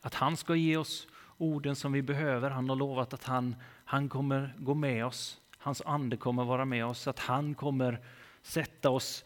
att 0.00 0.14
han 0.14 0.36
ska 0.36 0.54
ge 0.54 0.76
oss 0.76 1.08
orden 1.36 1.76
som 1.76 1.92
vi 1.92 2.02
behöver. 2.02 2.50
Han 2.50 2.68
har 2.68 2.76
lovat 2.76 3.14
att 3.14 3.24
han, 3.24 3.56
han 3.84 4.08
kommer 4.08 4.54
gå 4.58 4.74
med 4.74 5.06
oss. 5.06 5.40
Hans 5.58 5.82
ande 5.82 6.16
kommer 6.16 6.44
vara 6.44 6.64
med 6.64 6.86
oss, 6.86 7.06
att 7.06 7.18
han 7.18 7.54
kommer 7.54 8.00
sätta 8.42 8.90
oss 8.90 9.24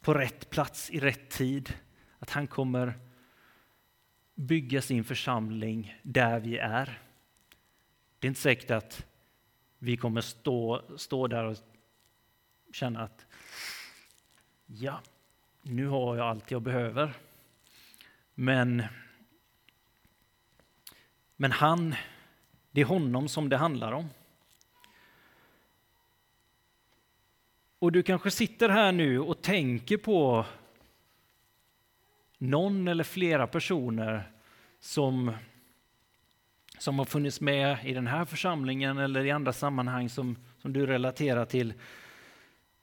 på 0.00 0.14
rätt 0.14 0.50
plats 0.50 0.90
i 0.90 1.00
rätt 1.00 1.30
tid. 1.30 1.74
Att 2.18 2.30
han 2.30 2.46
kommer 2.46 2.94
bygga 4.34 4.82
sin 4.82 5.04
församling 5.04 5.96
där 6.02 6.40
vi 6.40 6.58
är. 6.58 7.02
Det 8.18 8.26
är 8.26 8.28
inte 8.28 8.40
säkert 8.40 8.70
att 8.70 9.06
vi 9.78 9.96
kommer 9.96 10.20
stå, 10.20 10.82
stå 10.96 11.26
där 11.26 11.44
och 11.44 11.56
känna 12.72 13.02
att 13.02 13.26
ja, 14.66 15.00
nu 15.68 15.86
har 15.86 16.16
jag 16.16 16.26
allt 16.26 16.50
jag 16.50 16.62
behöver. 16.62 17.12
Men 18.34 18.82
men 21.40 21.52
han, 21.52 21.94
det 22.70 22.80
är 22.80 22.84
honom 22.84 23.28
som 23.28 23.48
det 23.48 23.56
handlar 23.56 23.92
om. 23.92 24.08
Och 27.78 27.92
du 27.92 28.02
kanske 28.02 28.30
sitter 28.30 28.68
här 28.68 28.92
nu 28.92 29.20
och 29.20 29.42
tänker 29.42 29.96
på 29.96 30.46
någon 32.38 32.88
eller 32.88 33.04
flera 33.04 33.46
personer 33.46 34.30
som, 34.80 35.32
som 36.78 36.98
har 36.98 37.06
funnits 37.06 37.40
med 37.40 37.78
i 37.84 37.92
den 37.92 38.06
här 38.06 38.24
församlingen 38.24 38.98
eller 38.98 39.24
i 39.24 39.30
andra 39.30 39.52
sammanhang 39.52 40.08
som, 40.08 40.36
som 40.62 40.72
du 40.72 40.86
relaterar 40.86 41.44
till. 41.44 41.74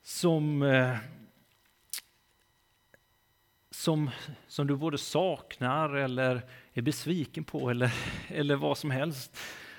Som, 0.04 0.62
eh, 0.62 0.98
som, 3.76 4.10
som 4.48 4.68
du 4.68 4.76
både 4.76 4.98
saknar 4.98 5.90
eller 5.90 6.42
är 6.74 6.82
besviken 6.82 7.44
på 7.44 7.70
eller, 7.70 7.94
eller 8.28 8.56
vad 8.56 8.78
som 8.78 8.92
helst. 8.92 9.38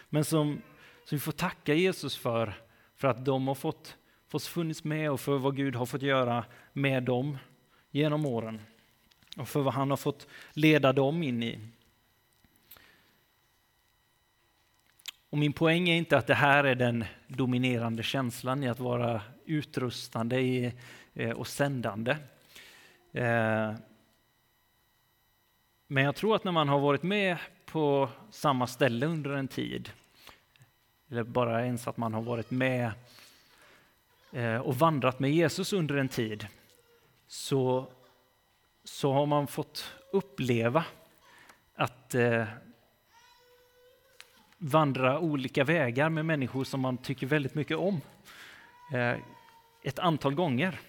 Men 0.09 0.25
som, 0.25 0.63
som 1.05 1.17
vi 1.17 1.21
får 1.21 1.33
tacka 1.33 1.75
Jesus 1.75 2.17
för, 2.17 2.55
för 2.95 3.09
att 3.09 3.25
de 3.25 3.49
har 3.49 3.55
fått, 3.55 3.97
fått 4.29 4.43
funnits 4.43 4.85
med 4.85 5.11
och 5.11 5.21
för 5.21 5.39
vad 5.39 5.57
Gud 5.57 5.77
har 5.77 5.87
fått 5.87 6.03
göra 6.03 6.45
med 6.73 7.03
dem 7.03 7.39
genom 7.91 8.27
åren. 8.27 8.61
Och 9.37 9.49
för 9.49 9.61
vad 9.61 9.75
han 9.75 9.91
har 9.91 9.97
fått 9.97 10.27
leda 10.53 10.93
dem 10.93 11.23
in 11.23 11.43
i. 11.43 11.59
Och 15.31 15.39
min 15.39 15.53
poäng 15.53 15.89
är 15.89 15.97
inte 15.97 16.17
att 16.19 16.27
det 16.27 16.35
här 16.35 16.65
är 16.65 16.75
den 16.75 17.05
dominerande 17.27 18.03
känslan 18.03 18.65
i 18.65 18.69
att 18.69 18.81
vara 18.81 19.23
utrustande 19.47 20.73
eh, 21.15 21.31
och 21.31 21.47
sändande. 21.47 22.17
Eh, 23.17 23.75
men 25.87 26.05
jag 26.05 26.17
tror 26.17 26.37
att 26.37 26.45
när 26.45 26.53
man 26.53 26.69
har 26.69 26.79
varit 26.79 27.03
med 27.03 27.37
på 27.67 28.09
samma 28.31 28.67
ställe 28.67 29.07
under 29.07 29.31
en 29.31 29.49
tid, 29.49 29.91
eller 31.11 31.23
bara 31.23 31.65
ens 31.65 31.89
att 31.89 31.97
man 31.97 32.15
har 32.15 32.23
varit 32.23 32.51
med 32.51 32.93
eh, 34.33 34.57
och 34.57 34.77
vandrat 34.77 35.19
med 35.19 35.31
Jesus 35.31 35.73
under 35.73 35.97
en 35.97 36.09
tid, 36.09 36.47
så, 37.27 37.87
så 38.85 39.13
har 39.13 39.27
man 39.27 39.47
fått 39.47 39.93
uppleva 40.13 40.85
att 41.75 42.15
eh, 42.15 42.45
vandra 44.59 45.19
olika 45.19 45.65
vägar 45.65 46.09
med 46.09 46.27
människor 46.27 46.65
som 46.65 46.81
man 46.81 46.97
tycker 46.97 47.27
väldigt 47.27 47.55
mycket 47.55 47.77
om. 47.77 48.01
Eh, 48.93 49.17
ett 49.83 49.99
antal 49.99 50.35
gånger. 50.35 50.81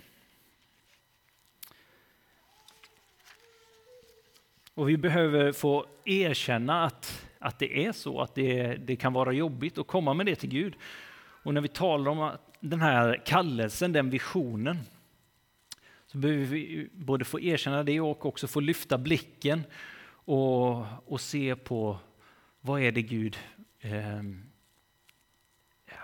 Och 4.77 4.89
vi 4.89 4.97
behöver 4.97 5.51
få 5.51 5.85
erkänna 6.05 6.83
att, 6.83 7.27
att 7.39 7.59
det 7.59 7.85
är 7.85 7.91
så, 7.91 8.21
att 8.21 8.35
det, 8.35 8.75
det 8.75 8.95
kan 8.95 9.13
vara 9.13 9.31
jobbigt 9.31 9.77
att 9.77 9.87
komma 9.87 10.13
med 10.13 10.25
det 10.25 10.35
till 10.35 10.49
Gud. 10.49 10.75
Och 11.43 11.53
när 11.53 11.61
vi 11.61 11.67
talar 11.67 12.11
om 12.11 12.31
den 12.59 12.81
här 12.81 13.21
kallelsen, 13.25 13.93
den 13.93 14.09
visionen, 14.09 14.77
så 16.07 16.17
behöver 16.17 16.45
vi 16.45 16.89
både 16.93 17.25
få 17.25 17.39
erkänna 17.39 17.83
det 17.83 17.99
och 17.99 18.25
också 18.25 18.47
få 18.47 18.59
lyfta 18.59 18.97
blicken 18.97 19.63
och, 20.09 20.85
och 21.05 21.21
se 21.21 21.55
på 21.55 21.97
vad 22.61 22.81
är 22.81 22.91
det 22.91 23.01
Gud 23.01 23.37
eh, 23.79 24.21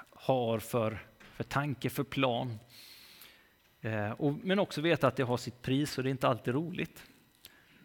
har 0.09 0.59
för, 0.59 1.05
för 1.35 1.43
tanke, 1.43 1.89
för 1.89 2.03
plan. 2.03 2.59
Eh, 3.81 4.11
och, 4.11 4.33
men 4.43 4.59
också 4.59 4.81
veta 4.81 5.07
att 5.07 5.15
det 5.15 5.23
har 5.23 5.37
sitt 5.37 5.61
pris 5.61 5.97
och 5.97 6.03
det 6.03 6.09
är 6.09 6.11
inte 6.11 6.27
alltid 6.27 6.53
roligt. 6.53 7.03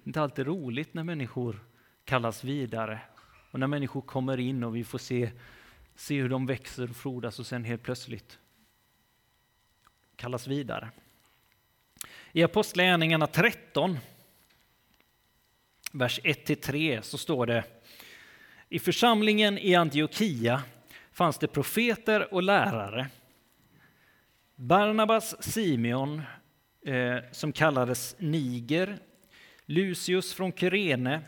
Det 0.09 0.11
är 0.11 0.12
inte 0.12 0.23
alltid 0.23 0.47
roligt 0.47 0.95
när 0.95 1.05
människor 1.05 1.61
kallas 2.05 2.45
vidare 2.45 3.00
och 3.50 3.61
när 3.61 3.67
människor 3.67 4.00
kommer 4.00 4.41
in 4.41 4.65
och 4.65 4.77
vi 4.77 4.85
får 4.85 4.99
se, 4.99 5.31
se 5.95 6.21
hur 6.21 6.29
de 6.29 6.47
växer 6.47 6.91
och 6.91 6.97
frodas 6.97 7.38
och 7.38 7.47
sen 7.47 7.65
helt 7.65 7.83
plötsligt 7.83 8.38
kallas 10.17 10.47
vidare. 10.47 10.91
I 12.33 12.43
Apostlagärningarna 12.43 13.27
13, 13.27 13.99
vers 15.93 16.21
1-3 16.25 17.00
så 17.00 17.19
står 17.19 17.47
det 17.47 17.65
i 18.69 18.79
församlingen 18.79 19.59
i 19.59 19.75
Antiochia 19.75 20.62
fanns 21.12 21.38
det 21.38 21.49
profeter 21.49 22.35
och 22.35 22.43
lärare. 22.43 23.09
Barnabas 24.55 25.43
Simeon, 25.43 26.23
eh, 26.87 27.17
som 27.33 27.53
kallades 27.53 28.17
Niger, 28.19 28.99
Lucius 29.71 30.35
från 30.35 30.53
Kyrene, 30.53 31.21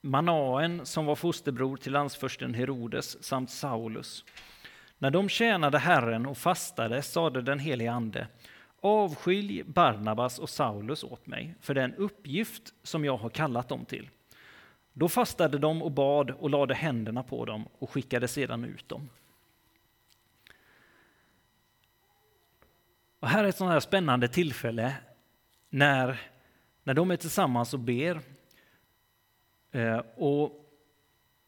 Manaen 0.00 0.86
som 0.86 1.06
var 1.06 1.14
fosterbror 1.14 1.76
till 1.76 1.92
landsförsten 1.92 2.54
Herodes 2.54 3.24
samt 3.24 3.50
Saulus. 3.50 4.24
När 4.98 5.10
de 5.10 5.28
tjänade 5.28 5.78
Herren 5.78 6.26
och 6.26 6.38
fastade 6.38 7.02
sade 7.02 7.42
den 7.42 7.58
helige 7.58 7.92
Ande 7.92 8.28
Avskilj 8.80 9.62
Barnabas 9.62 10.38
och 10.38 10.50
Saulus 10.50 11.04
åt 11.04 11.26
mig 11.26 11.54
för 11.60 11.74
den 11.74 11.94
uppgift 11.94 12.74
som 12.82 13.04
jag 13.04 13.16
har 13.16 13.30
kallat 13.30 13.68
dem 13.68 13.84
till. 13.84 14.08
Då 14.92 15.08
fastade 15.08 15.58
de 15.58 15.82
och 15.82 15.92
bad 15.92 16.30
och 16.30 16.50
lade 16.50 16.74
händerna 16.74 17.22
på 17.22 17.44
dem 17.44 17.68
och 17.78 17.90
skickade 17.90 18.28
sedan 18.28 18.64
ut 18.64 18.88
dem. 18.88 19.08
Och 23.20 23.28
här 23.28 23.44
är 23.44 23.48
ett 23.48 23.56
sånt 23.56 23.72
här 23.72 23.80
spännande 23.80 24.28
tillfälle 24.28 24.94
när, 25.68 26.20
när 26.82 26.94
de 26.94 27.10
är 27.10 27.16
tillsammans 27.16 27.74
och 27.74 27.80
ber. 27.80 28.20
Eh, 29.72 30.02
och 30.16 30.66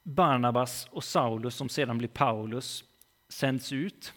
Barnabas 0.02 0.88
och 0.90 1.04
Saulus, 1.04 1.54
som 1.54 1.68
sedan 1.68 1.98
blir 1.98 2.08
Paulus, 2.08 2.84
sänds 3.28 3.72
ut. 3.72 4.12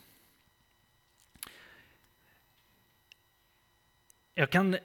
Jag 4.34 4.49
kan 4.49 4.78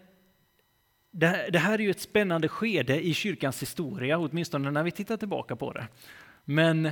det, 1.11 1.59
här 1.59 1.75
är 1.75 1.79
ju 1.79 1.90
ett 1.90 2.01
spännande 2.01 2.49
skede 2.49 3.07
i 3.07 3.14
kyrkans 3.14 3.62
historia, 3.62 4.19
åtminstone 4.19 4.71
när 4.71 4.83
vi 4.83 4.90
tittar 4.90 5.16
tillbaka 5.16 5.57
på 5.57 5.73
det. 5.73 5.88
Men 6.45 6.90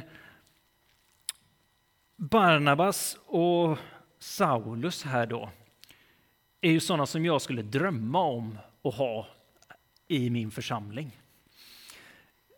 Barnabas 2.17 3.19
och 3.27 3.79
Saulus 4.19 5.03
här 5.03 5.27
då 5.27 5.51
är 6.61 6.71
ju 6.71 6.81
sådana 6.81 7.07
som 7.07 7.25
jag 7.25 7.43
skulle 7.43 7.63
drömma 7.63 8.21
om 8.21 8.59
att 8.89 8.95
ha 8.95 9.27
i 10.09 10.31
min 10.31 10.51
församling. 10.51 11.21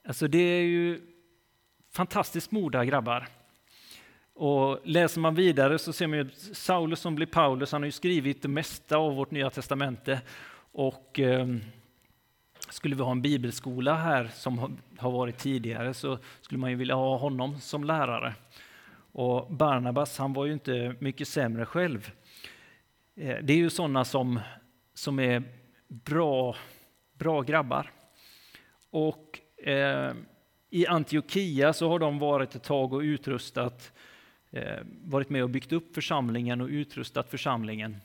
Alltså 0.05 0.29
det 0.29 0.39
är 0.39 0.63
ju 0.63 1.01
fantastiskt 1.93 2.51
moda 2.51 2.85
grabbar. 2.85 3.29
Och 4.35 4.81
läser 4.85 5.21
man 5.21 5.35
vidare 5.35 5.79
så 5.79 5.93
ser 5.93 6.07
man 6.07 6.19
ju 6.19 6.29
Saulus 6.53 7.01
som 7.01 7.15
blir 7.15 7.27
Paulus, 7.27 7.73
han 7.73 7.83
har 7.83 7.87
ju 7.87 7.93
skrivit 7.93 8.43
det 8.43 8.49
mesta 8.49 8.97
av 8.97 9.17
vårt 9.17 9.31
nya 9.31 9.51
testamente 9.51 10.21
och 10.73 11.21
eh, 11.21 11.47
skulle 12.71 12.97
vi 12.97 13.03
ha 13.03 13.11
en 13.11 13.23
bibelskola 13.23 13.95
här 13.95 14.31
som 14.35 14.79
har 14.99 15.11
varit 15.11 15.39
tidigare 15.39 15.95
så 15.95 16.19
skulle 16.41 16.59
man 16.59 16.71
ju 16.71 16.77
vilja 16.77 16.95
ha 16.95 17.17
honom 17.17 17.61
som 17.61 17.85
lärare. 17.85 18.35
Och 19.13 19.53
Barnabas 19.53 20.19
han 20.19 20.33
var 20.33 20.47
ju 20.47 20.53
inte 20.53 20.95
mycket 20.99 21.29
sämre 21.29 21.67
själv. 21.67 22.11
Eh, 23.17 23.37
det 23.43 23.53
är 23.53 23.57
ju 23.57 23.71
sådana 23.71 24.05
som, 24.05 24.41
som 24.95 25.19
är 25.19 25.43
bra, 25.91 26.57
bra 27.13 27.43
grabbar. 27.43 27.93
Och 28.91 29.41
eh, 29.57 30.13
i 30.71 30.87
Antiochia 30.87 31.73
så 31.73 31.89
har 31.89 31.99
de 31.99 32.19
varit 32.19 32.55
ett 32.55 32.63
tag 32.63 32.93
och 32.93 33.01
utrustat, 33.01 33.93
eh, 34.51 34.79
varit 35.05 35.31
med 35.31 35.43
och 35.43 35.51
byggt 35.51 35.73
upp 35.73 35.95
församlingen 35.95 36.61
och 36.61 36.69
utrustat 36.69 37.31
församlingen. 37.31 37.97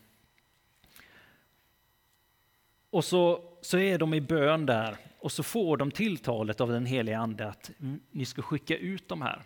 Och 2.90 3.06
så, 3.06 3.44
så 3.62 3.78
är 3.78 3.98
de 3.98 4.14
i 4.14 4.22
bön 4.22 4.66
där 4.66 4.98
och 5.20 5.32
så 5.32 5.44
får 5.44 5.78
de 5.78 5.92
tilltalet 5.92 6.62
av 6.62 6.70
den 6.70 6.86
helige 6.86 7.18
Ande 7.18 7.48
att 7.48 7.72
ni 8.12 8.26
ska 8.26 8.42
skicka 8.42 8.78
ut 8.78 9.10
de 9.10 9.22
här. 9.22 9.44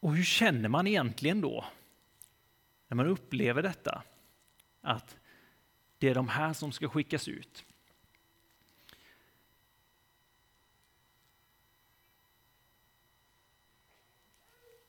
Och 0.00 0.16
hur 0.16 0.24
känner 0.24 0.68
man 0.68 0.86
egentligen 0.86 1.40
då? 1.40 1.64
När 2.90 2.96
man 2.96 3.06
upplever 3.06 3.62
detta? 3.62 4.02
Att 4.80 5.16
det 5.98 6.08
är 6.08 6.14
de 6.14 6.28
här 6.28 6.52
som 6.52 6.72
ska 6.72 6.88
skickas 6.88 7.28
ut. 7.28 7.64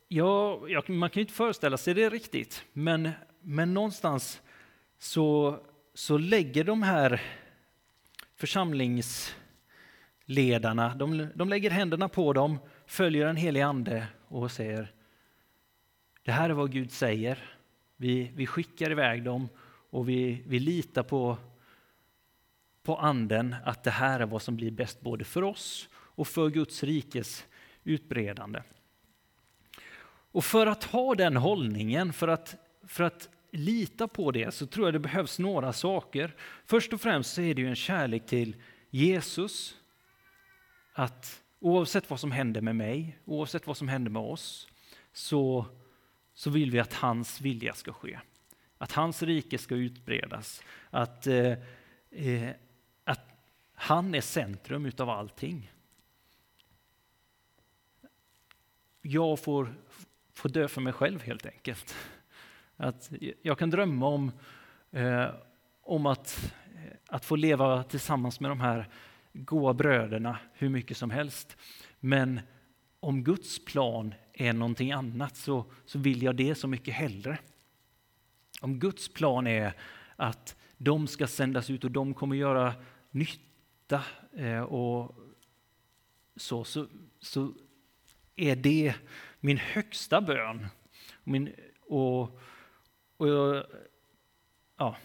Ja, 0.07 0.61
man 0.87 1.09
kan 1.09 1.19
ju 1.19 1.21
inte 1.21 1.33
föreställa 1.33 1.77
sig 1.77 1.93
det 1.93 2.09
riktigt, 2.09 2.65
men 2.73 3.11
men 3.41 3.73
någonstans 3.73 4.41
så, 4.97 5.59
så 5.93 6.17
lägger 6.17 6.63
de 6.63 6.83
här 6.83 7.21
församlingsledarna, 8.35 10.95
de, 10.95 11.27
de 11.35 11.49
lägger 11.49 11.69
händerna 11.69 12.09
på 12.09 12.33
dem, 12.33 12.57
följer 12.85 13.25
den 13.25 13.35
helige 13.35 13.65
ande 13.65 14.07
och 14.27 14.51
säger 14.51 14.93
det 16.23 16.31
här 16.31 16.49
är 16.49 16.53
vad 16.53 16.71
Gud 16.71 16.91
säger. 16.91 17.57
Vi, 18.01 18.31
vi 18.35 18.47
skickar 18.47 18.91
iväg 18.91 19.23
dem 19.23 19.49
och 19.89 20.09
vi, 20.09 20.43
vi 20.47 20.59
litar 20.59 21.03
på, 21.03 21.37
på 22.83 22.97
anden 22.97 23.55
att 23.65 23.83
det 23.83 23.91
här 23.91 24.19
är 24.19 24.25
vad 24.25 24.41
som 24.41 24.55
blir 24.55 24.71
bäst 24.71 25.01
både 25.01 25.23
för 25.23 25.41
oss 25.41 25.89
och 25.93 26.27
för 26.27 26.49
Guds 26.49 26.83
rikes 26.83 27.45
utbredande. 27.83 28.61
Och 30.31 30.43
för 30.43 30.67
att 30.67 30.83
ha 30.83 31.15
den 31.15 31.37
hållningen, 31.37 32.13
för 32.13 32.27
att 32.27 32.55
för 32.87 33.03
att 33.03 33.29
lita 33.51 34.07
på 34.07 34.31
det 34.31 34.53
så 34.53 34.67
tror 34.67 34.87
jag 34.87 34.93
det 34.93 34.99
behövs 34.99 35.39
några 35.39 35.73
saker. 35.73 36.35
Först 36.65 36.93
och 36.93 37.01
främst 37.01 37.33
så 37.33 37.41
är 37.41 37.53
det 37.53 37.61
ju 37.61 37.67
en 37.67 37.75
kärlek 37.75 38.25
till 38.25 38.55
Jesus. 38.89 39.75
Att 40.93 41.41
oavsett 41.59 42.09
vad 42.09 42.19
som 42.19 42.31
händer 42.31 42.61
med 42.61 42.75
mig, 42.75 43.19
oavsett 43.25 43.67
vad 43.67 43.77
som 43.77 43.87
händer 43.87 44.11
med 44.11 44.21
oss, 44.21 44.67
så, 45.13 45.65
så 46.41 46.49
vill 46.49 46.71
vi 46.71 46.79
att 46.79 46.93
hans 46.93 47.41
vilja 47.41 47.73
ska 47.73 47.93
ske. 47.93 48.19
Att 48.77 48.91
hans 48.91 49.23
rike 49.23 49.57
ska 49.57 49.75
utbredas. 49.75 50.63
Att, 50.89 51.27
eh, 51.27 51.53
eh 52.11 52.49
att 53.03 53.19
han 53.73 54.15
är 54.15 54.21
centrum 54.21 54.85
utav 54.85 55.09
allting. 55.09 55.71
Jag 59.01 59.39
får 59.39 59.73
får 60.33 60.49
dö 60.49 60.67
för 60.67 60.81
mig 60.81 60.93
själv 60.93 61.23
helt 61.23 61.45
enkelt. 61.45 61.95
Att 62.75 63.11
jag 63.41 63.57
kan 63.57 63.69
drömma 63.69 64.07
om, 64.07 64.31
eh, 64.91 65.29
om 65.81 66.05
att, 66.05 66.53
att 67.07 67.25
få 67.25 67.35
leva 67.35 67.83
tillsammans 67.83 68.39
med 68.39 68.51
de 68.51 68.61
här 68.61 68.89
goda 69.33 69.73
bröderna 69.73 70.37
hur 70.53 70.69
mycket 70.69 70.97
som 70.97 71.09
helst. 71.09 71.57
Men 71.99 72.39
om 72.99 73.23
Guds 73.23 73.65
plan 73.65 74.13
är 74.47 74.53
någonting 74.53 74.91
annat 74.91 75.35
så, 75.37 75.65
så 75.85 75.99
vill 75.99 76.23
jag 76.23 76.35
det 76.35 76.55
så 76.55 76.67
mycket 76.67 76.93
hellre. 76.93 77.37
Om 78.61 78.79
Guds 78.79 79.13
plan 79.13 79.47
är 79.47 79.73
att 80.15 80.55
de 80.77 81.07
ska 81.07 81.27
sändas 81.27 81.69
ut 81.69 81.83
och 81.83 81.91
de 81.91 82.13
kommer 82.13 82.35
göra 82.35 82.73
nytta 83.11 84.03
eh, 84.37 84.61
och 84.61 85.15
så, 86.35 86.63
så, 86.63 86.87
så 87.19 87.53
är 88.35 88.55
det 88.55 88.95
min 89.39 89.57
högsta 89.57 90.21
bön. 90.21 90.67
Min, 91.23 91.53
och, 91.81 92.39
och, 93.17 93.65
ja. 94.77 94.97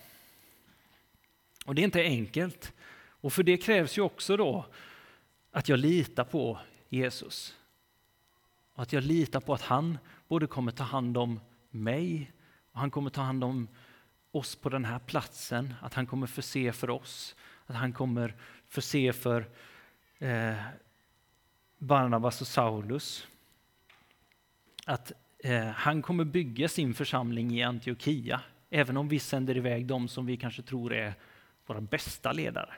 och 1.67 1.75
det 1.75 1.83
är 1.83 1.85
inte 1.85 2.03
enkelt. 2.03 2.73
Och 3.09 3.33
för 3.33 3.43
det 3.43 3.57
krävs 3.57 3.99
ju 3.99 4.03
också 4.03 4.37
då 4.37 4.67
att 5.51 5.69
jag 5.69 5.79
litar 5.79 6.25
på 6.25 6.59
Jesus. 6.89 7.57
Och 8.77 8.83
att 8.83 8.93
jag 8.93 9.05
litar 9.05 9.41
på 9.41 9.55
att 9.55 9.63
han 9.63 9.99
både 10.29 10.47
kommer 10.47 10.73
ta 10.73 10.85
hand 10.85 11.17
om 11.17 11.41
mig 11.71 12.33
och 12.73 12.81
han 12.81 12.91
kommer 12.91 13.11
ta 13.11 13.23
hand 13.23 13.45
om 13.45 13.69
oss 14.31 14.57
på 14.57 14.69
den 14.69 14.85
här 14.85 14.99
platsen, 14.99 15.75
att 15.83 15.95
han 15.95 16.07
kommer 16.07 16.27
förse 16.27 16.73
för 16.73 16.91
oss, 16.91 17.37
att 17.67 17.77
han 17.77 17.93
kommer 17.93 18.35
förse 18.67 19.13
för 19.13 19.49
eh, 20.19 20.57
Barnabas 21.79 22.41
och 22.41 22.47
Saulus. 22.47 23.27
Att 24.87 25.13
eh, 25.39 25.67
han 25.67 26.03
kommer 26.03 26.25
bygga 26.25 26.69
sin 26.69 26.95
församling 26.95 27.59
i 27.59 27.63
Antiochia, 27.63 28.41
även 28.71 28.97
om 28.97 29.09
vi 29.09 29.19
sänder 29.19 29.57
iväg 29.57 29.87
dem 29.87 30.09
som 30.09 30.27
vi 30.27 30.37
kanske 30.37 30.63
tror 30.63 30.93
är 30.95 31.15
våra 31.67 31.81
bästa 31.81 32.33
ledare. 32.33 32.75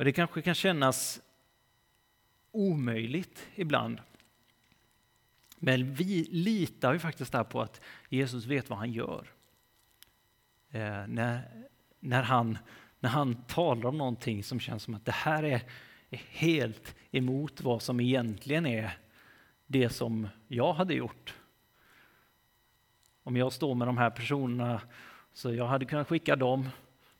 Och 0.00 0.04
det 0.04 0.12
kanske 0.12 0.42
kan 0.42 0.54
kännas 0.54 1.20
omöjligt 2.50 3.48
ibland. 3.54 4.00
Men 5.58 5.94
vi 5.94 6.24
litar 6.30 6.92
ju 6.92 6.98
faktiskt 6.98 7.32
där 7.32 7.44
på 7.44 7.60
att 7.60 7.80
Jesus 8.08 8.44
vet 8.46 8.70
vad 8.70 8.78
han 8.78 8.92
gör. 8.92 9.26
Eh, 10.70 11.06
när, 11.06 11.40
när, 12.00 12.22
han, 12.22 12.58
när 13.00 13.10
han 13.10 13.34
talar 13.34 13.86
om 13.86 13.98
någonting 13.98 14.44
som 14.44 14.60
känns 14.60 14.82
som 14.82 14.94
att 14.94 15.04
det 15.04 15.12
här 15.12 15.42
är, 15.42 15.62
är 16.10 16.20
helt 16.28 16.94
emot 17.10 17.60
vad 17.60 17.82
som 17.82 18.00
egentligen 18.00 18.66
är 18.66 18.98
det 19.66 19.88
som 19.88 20.28
jag 20.48 20.72
hade 20.72 20.94
gjort. 20.94 21.34
Om 23.22 23.36
jag 23.36 23.52
står 23.52 23.74
med 23.74 23.88
de 23.88 23.98
här 23.98 24.10
personerna, 24.10 24.80
så 25.32 25.54
jag 25.54 25.66
hade 25.66 25.84
kunnat 25.84 26.08
skicka 26.08 26.36
dem, 26.36 26.68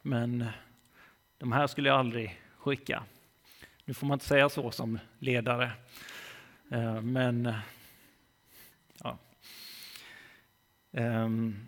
men 0.03 0.45
de 1.39 1.53
här 1.53 1.67
skulle 1.67 1.89
jag 1.89 1.99
aldrig 1.99 2.41
skicka. 2.61 3.05
Nu 3.85 3.95
får 3.95 4.07
man 4.07 4.17
inte 4.17 4.27
säga 4.27 4.49
så 4.49 4.71
som 4.71 4.99
ledare, 5.19 5.73
eh, 6.71 7.01
men 7.01 7.55
ja. 9.03 9.19
Ehm, 10.93 11.67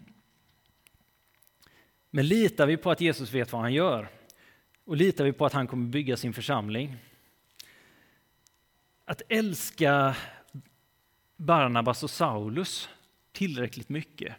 men 2.10 2.28
litar 2.28 2.66
vi 2.66 2.76
på 2.76 2.90
att 2.90 3.00
Jesus 3.00 3.32
vet 3.32 3.52
vad 3.52 3.62
han 3.62 3.72
gör 3.72 4.08
och 4.84 4.96
litar 4.96 5.24
vi 5.24 5.32
på 5.32 5.46
att 5.46 5.52
han 5.52 5.66
kommer 5.66 5.88
bygga 5.88 6.16
sin 6.16 6.32
församling. 6.32 6.96
Att 9.04 9.22
älska 9.28 10.16
Barnabas 11.36 12.02
och 12.02 12.10
Saulus 12.10 12.88
tillräckligt 13.32 13.88
mycket. 13.88 14.36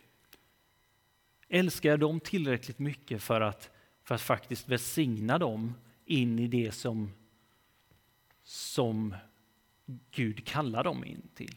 Älskar 1.49 1.89
jag 1.89 1.99
dem 1.99 2.19
tillräckligt 2.19 2.79
mycket 2.79 3.23
för 3.23 3.41
att, 3.41 3.69
för 4.03 4.15
att 4.15 4.21
faktiskt 4.21 4.69
välsigna 4.69 5.37
dem 5.37 5.73
in 6.05 6.39
i 6.39 6.47
det 6.47 6.71
som, 6.71 7.11
som 8.43 9.15
Gud 10.11 10.45
kallar 10.45 10.83
dem 10.83 11.05
in 11.05 11.29
till? 11.33 11.55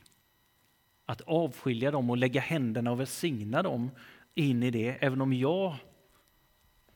Att 1.07 1.21
avskilja 1.21 1.91
dem 1.91 2.11
och 2.11 2.17
lägga 2.17 2.41
händerna 2.41 2.91
och 2.91 3.01
välsigna 3.01 3.63
dem 3.63 3.91
in 4.35 4.63
i 4.63 4.71
det, 4.71 4.89
även 4.89 5.21
om 5.21 5.33
jag 5.33 5.77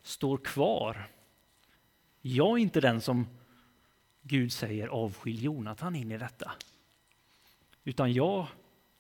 står 0.03 0.39
kvar. 0.39 1.09
Jag 2.21 2.59
är 2.59 2.63
inte 2.63 2.81
den 2.81 3.01
som 3.01 3.27
Gud 4.23 4.53
säger 4.53 4.89
avskilj 4.89 5.45
Jonathan 5.45 5.97
in 5.97 6.13
i 6.13 6.19
detta. 6.19 6.53
Utan 7.85 8.13
jag, 8.13 8.47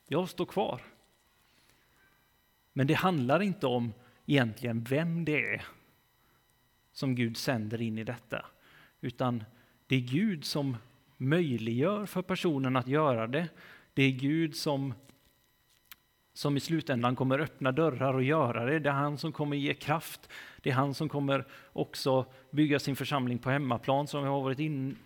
jag 0.06 0.28
står 0.28 0.46
kvar. 0.46 0.80
Men 2.72 2.86
det 2.86 2.94
handlar 2.94 3.42
inte 3.42 3.66
om 3.66 3.92
egentligen 4.26 4.84
vem 4.84 5.24
det 5.24 5.54
är 5.54 5.66
som 7.00 7.14
Gud 7.14 7.36
sänder 7.36 7.82
in 7.82 7.98
i 7.98 8.04
detta. 8.04 8.46
Utan 9.00 9.44
det 9.86 9.96
är 9.96 10.00
Gud 10.00 10.44
som 10.44 10.76
möjliggör 11.16 12.06
för 12.06 12.22
personen 12.22 12.76
att 12.76 12.88
göra 12.88 13.26
det. 13.26 13.48
Det 13.94 14.02
är 14.02 14.10
Gud 14.10 14.56
som 14.56 14.94
som 16.32 16.56
i 16.56 16.60
slutändan 16.60 17.16
kommer 17.16 17.38
öppna 17.38 17.72
dörrar 17.72 18.14
och 18.14 18.22
göra 18.22 18.64
det. 18.64 18.78
Det 18.78 18.88
är 18.88 18.92
han 18.92 19.18
som 19.18 19.32
kommer 19.32 19.56
ge 19.56 19.74
kraft. 19.74 20.28
Det 20.60 20.70
är 20.70 20.74
han 20.74 20.94
som 20.94 21.08
kommer 21.08 21.46
också 21.72 22.26
bygga 22.50 22.78
sin 22.78 22.96
församling 22.96 23.38
på 23.38 23.50
hemmaplan 23.50 24.06
som 24.06 24.24
jag 24.24 24.30
har 24.30 24.42
varit 24.42 24.58
in, 24.58 24.96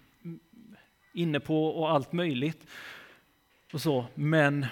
inne 1.12 1.40
på 1.40 1.66
och 1.66 1.90
allt 1.90 2.12
möjligt. 2.12 2.66
Och 3.72 3.80
så. 3.80 4.06
Men, 4.14 4.66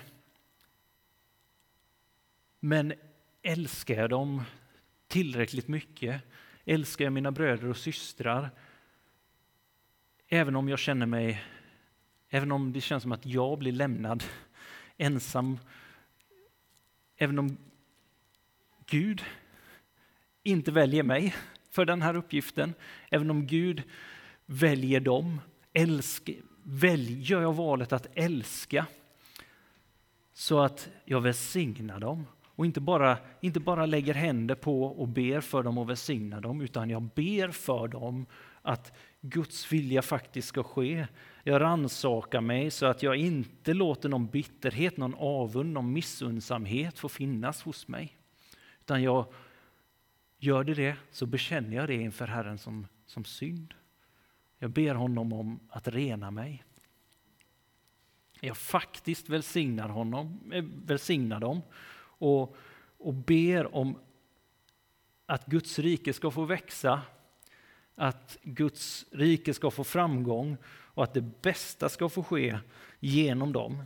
men 2.61 2.93
älskar 3.43 3.95
jag 3.95 4.11
dem 4.11 4.43
tillräckligt 5.09 5.69
mycket? 5.69 6.23
Älskar 6.65 7.05
jag 7.05 7.13
mina 7.13 7.31
bröder 7.31 7.69
och 7.69 7.77
systrar? 7.77 8.51
Även 10.29 10.57
om 10.57 10.69
jag 10.69 10.79
känner 10.79 11.07
mig, 11.07 11.45
även 12.29 12.53
om 12.53 12.73
det 12.73 12.81
känns 12.81 13.03
som 13.03 13.13
att 13.13 13.27
jag 13.27 13.59
blir 13.59 13.73
lämnad 13.73 14.25
ensam 14.97 15.59
Även 17.17 17.39
om 17.39 17.57
Gud 18.87 19.23
inte 20.43 20.73
väljer 20.73 21.03
mig 21.03 21.35
för 21.71 21.85
den 21.85 22.03
här 22.03 22.17
uppgiften, 22.17 22.75
även 23.11 23.31
om 23.31 23.47
Gud 23.47 23.83
väljer 24.47 25.01
dem, 25.01 25.41
älsk, 25.73 26.31
välj, 26.63 27.23
gör 27.23 27.43
jag 27.43 27.53
valet 27.53 27.93
att 27.93 28.07
älska 28.15 28.87
så 30.33 30.61
att 30.61 30.89
jag 31.05 31.21
välsignar 31.21 32.01
dem 32.01 32.27
och 32.63 32.67
inte 32.67 32.81
bara, 32.81 33.19
inte 33.41 33.61
bara 33.61 33.87
lägger 33.87 34.15
händer 34.15 34.55
på 34.55 34.85
och 34.85 35.09
ber 35.09 35.41
för 35.41 35.63
dem 35.63 35.79
och 35.79 35.91
välsignar 35.91 36.41
dem, 36.41 36.61
utan 36.61 36.91
jag 36.91 37.03
ber 37.03 37.49
för 37.49 37.89
dem 37.89 38.27
att 38.63 38.93
Guds 39.21 39.73
vilja 39.73 40.03
faktiskt 40.03 40.49
ska 40.49 40.63
ske. 40.63 41.07
Jag 41.43 41.61
ransakar 41.61 42.41
mig 42.41 42.71
så 42.71 42.87
att 42.87 43.03
jag 43.03 43.17
inte 43.17 43.75
låter 43.75 44.09
någon 44.09 44.27
bitterhet, 44.27 44.97
någon 44.97 45.15
avund, 45.15 45.73
någon 45.73 45.93
missundsamhet 45.93 46.99
få 46.99 47.09
finnas 47.09 47.63
hos 47.63 47.89
mig. 47.89 48.17
Utan 48.81 49.03
jag 49.03 49.27
gör 50.39 50.65
det 50.65 50.75
det 50.75 50.97
så 51.11 51.27
bekänner 51.27 51.77
jag 51.77 51.89
det 51.89 51.95
inför 51.95 52.27
Herren 52.27 52.59
som, 52.59 52.87
som 53.07 53.25
synd. 53.25 53.75
Jag 54.59 54.71
ber 54.71 54.95
honom 54.95 55.33
om 55.33 55.61
att 55.69 55.89
rena 55.89 56.31
mig. 56.31 56.65
Jag 58.41 58.57
faktiskt 58.57 59.29
välsignar, 59.29 59.89
honom, 59.89 60.53
eh, 60.53 60.65
välsignar 60.85 61.41
dem 61.41 61.63
och, 62.23 62.57
och 62.99 63.15
ber 63.15 63.75
om 63.75 63.99
att 65.27 65.47
Guds 65.47 65.79
rike 65.79 66.13
ska 66.13 66.31
få 66.31 66.45
växa 66.45 67.03
att 67.95 68.39
Guds 68.43 69.07
rike 69.11 69.55
ska 69.55 69.71
få 69.71 69.85
framgång 69.85 70.57
och 70.67 71.05
att 71.05 71.15
det 71.15 71.43
bästa 71.43 71.89
ska 71.89 72.09
få 72.09 72.25
ske 72.25 72.59
genom 73.01 73.53
dem. 73.53 73.85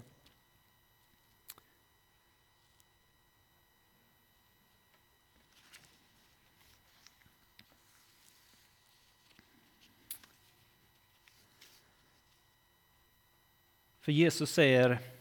För 14.01 14.13
Jesus 14.13 14.51
säger, 14.51 15.16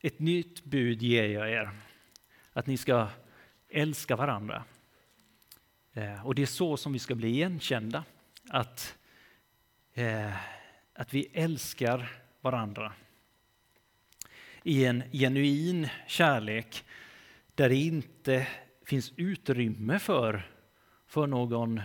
ett 0.00 0.18
nytt 0.18 0.64
bud 0.64 1.02
ger 1.02 1.28
jag 1.28 1.50
er, 1.50 1.70
att 2.52 2.66
ni 2.66 2.76
ska 2.76 3.08
älska 3.68 4.16
varandra. 4.16 4.64
Eh, 5.92 6.26
och 6.26 6.34
det 6.34 6.42
är 6.42 6.46
så 6.46 6.76
som 6.76 6.92
vi 6.92 6.98
ska 6.98 7.14
bli 7.14 7.28
igenkända, 7.28 8.04
att, 8.48 8.98
eh, 9.94 10.36
att 10.92 11.14
vi 11.14 11.30
älskar 11.32 12.12
varandra 12.40 12.92
i 14.62 14.84
en 14.84 15.02
genuin 15.12 15.88
kärlek 16.06 16.84
där 17.54 17.68
det 17.68 17.76
inte 17.76 18.46
finns 18.84 19.12
utrymme 19.16 19.98
för, 19.98 20.50
för 21.06 21.26
någon 21.26 21.80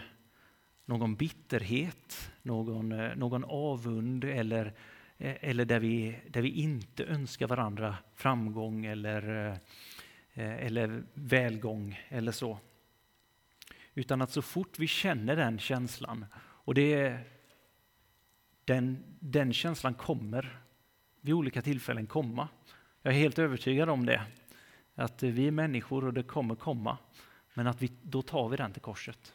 någon 0.85 1.15
bitterhet, 1.15 2.31
någon, 2.41 2.91
eh, 2.91 3.15
någon 3.15 3.43
avund 3.43 4.23
eller, 4.23 4.73
Eh, 5.17 5.35
eller 5.39 5.65
där, 5.65 5.79
vi, 5.79 6.19
där 6.29 6.41
vi 6.41 6.49
inte 6.49 7.03
önskar 7.03 7.47
varandra 7.47 7.97
framgång 8.15 8.85
eller, 8.85 9.49
eh, 10.33 10.65
eller 10.65 11.03
välgång 11.13 11.99
eller 12.09 12.31
så. 12.31 12.59
Utan 13.93 14.21
att 14.21 14.31
så 14.31 14.41
fort 14.41 14.79
vi 14.79 14.87
känner 14.87 15.35
den 15.35 15.59
känslan, 15.59 16.25
och 16.37 16.73
det 16.73 17.19
den, 18.65 19.03
den 19.19 19.53
känslan 19.53 19.93
kommer 19.93 20.59
vid 21.21 21.33
olika 21.33 21.61
tillfällen 21.61 22.07
komma. 22.07 22.47
Jag 23.01 23.13
är 23.13 23.17
helt 23.17 23.39
övertygad 23.39 23.89
om 23.89 24.05
det. 24.05 24.21
Att 24.95 25.23
vi 25.23 25.47
är 25.47 25.51
människor 25.51 26.05
och 26.05 26.13
det 26.13 26.23
kommer 26.23 26.55
komma. 26.55 26.97
Men 27.53 27.67
att 27.67 27.81
vi, 27.81 27.91
då 28.01 28.21
tar 28.21 28.49
vi 28.49 28.57
den 28.57 28.73
till 28.73 28.81
korset. 28.81 29.33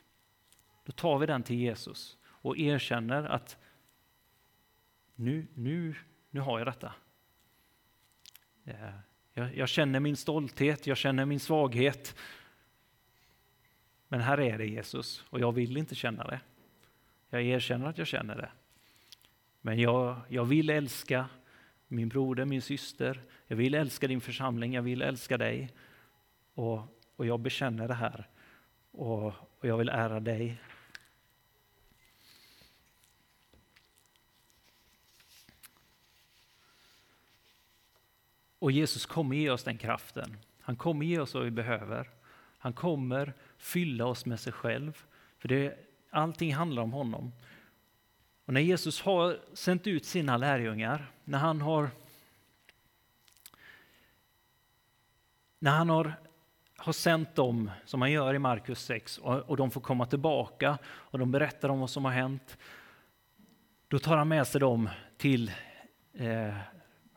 Då 0.84 0.92
tar 0.92 1.18
vi 1.18 1.26
den 1.26 1.42
till 1.42 1.56
Jesus 1.56 2.16
och 2.24 2.58
erkänner 2.58 3.24
att 3.24 3.56
nu, 5.20 5.46
nu, 5.54 5.94
nu 6.30 6.40
har 6.40 6.58
jag 6.58 6.68
detta. 6.68 6.92
Eh, 8.64 8.90
jag, 9.32 9.56
jag 9.56 9.68
känner 9.68 10.00
min 10.00 10.16
stolthet, 10.16 10.86
jag 10.86 10.96
känner 10.96 11.24
min 11.24 11.40
svaghet. 11.40 12.16
Men 14.08 14.20
här 14.20 14.40
är 14.40 14.58
det 14.58 14.66
Jesus 14.66 15.24
och 15.30 15.40
jag 15.40 15.52
vill 15.52 15.76
inte 15.76 15.94
känna 15.94 16.24
det. 16.24 16.40
Jag 17.30 17.42
erkänner 17.42 17.86
att 17.86 17.98
jag 17.98 18.06
känner 18.06 18.36
det. 18.36 18.50
Men 19.60 19.78
jag, 19.78 20.20
jag 20.28 20.44
vill 20.44 20.70
älska 20.70 21.28
min 21.88 22.08
broder, 22.08 22.44
min 22.44 22.62
syster. 22.62 23.22
Jag 23.46 23.56
vill 23.56 23.74
älska 23.74 24.08
din 24.08 24.20
församling, 24.20 24.74
jag 24.74 24.82
vill 24.82 25.02
älska 25.02 25.38
dig. 25.38 25.72
Och, 26.54 26.80
och 27.16 27.26
jag 27.26 27.40
bekänner 27.40 27.88
det 27.88 27.94
här. 27.94 28.28
Och, 28.90 29.26
och 29.26 29.68
jag 29.68 29.76
vill 29.76 29.88
ära 29.88 30.20
dig. 30.20 30.60
Och 38.60 38.72
Jesus 38.72 39.06
kommer 39.06 39.36
ge 39.36 39.50
oss 39.50 39.64
den 39.64 39.78
kraften. 39.78 40.36
Han 40.60 40.76
kommer 40.76 41.06
ge 41.06 41.18
oss 41.18 41.34
vad 41.34 41.44
vi 41.44 41.50
behöver. 41.50 42.10
Han 42.58 42.72
kommer 42.72 43.34
fylla 43.58 44.06
oss 44.06 44.26
med 44.26 44.40
sig 44.40 44.52
själv. 44.52 45.04
För 45.38 45.48
det, 45.48 45.74
allting 46.10 46.54
handlar 46.54 46.82
om 46.82 46.92
honom. 46.92 47.32
Och 48.44 48.54
när 48.54 48.60
Jesus 48.60 49.00
har 49.00 49.38
sänt 49.52 49.86
ut 49.86 50.04
sina 50.04 50.36
lärjungar, 50.36 51.10
när 51.24 51.38
han 51.38 51.60
har 51.60 51.90
när 55.58 55.70
han 55.70 55.90
har, 55.90 56.14
har 56.76 56.92
sänt 56.92 57.34
dem, 57.34 57.70
som 57.84 58.00
han 58.00 58.12
gör 58.12 58.34
i 58.34 58.38
Markus 58.38 58.84
6, 58.84 59.18
och, 59.18 59.38
och 59.38 59.56
de 59.56 59.70
får 59.70 59.80
komma 59.80 60.06
tillbaka 60.06 60.78
och 60.86 61.18
de 61.18 61.30
berättar 61.30 61.68
om 61.68 61.80
vad 61.80 61.90
som 61.90 62.04
har 62.04 62.12
hänt, 62.12 62.58
då 63.88 63.98
tar 63.98 64.16
han 64.16 64.28
med 64.28 64.46
sig 64.46 64.60
dem 64.60 64.88
till, 65.16 65.52
eh, 66.12 66.54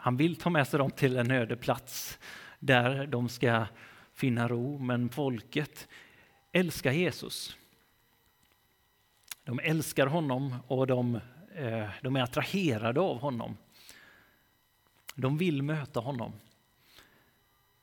han 0.04 0.18
vill 0.18 0.36
ta 0.36 0.50
med 0.50 0.68
sig 0.68 0.78
dem 0.78 0.92
till 0.92 1.18
en 1.18 1.32
öde 1.32 1.56
plats 1.56 2.20
där 2.60 3.08
de 3.08 3.30
ska 3.30 3.66
finna 4.13 4.48
ro, 4.48 4.78
men 4.78 5.10
folket 5.10 5.88
älskar 6.52 6.92
Jesus. 6.92 7.58
De 9.44 9.60
älskar 9.60 10.08
honom 10.08 10.56
och 10.68 10.88
de, 10.88 11.16
eh, 11.56 11.89
de 12.02 12.16
är 12.16 12.22
attraherade 12.22 13.00
av 13.00 13.20
honom. 13.20 13.58
De 15.16 15.38
vill 15.38 15.62
möta 15.62 16.00
honom. 16.00 16.34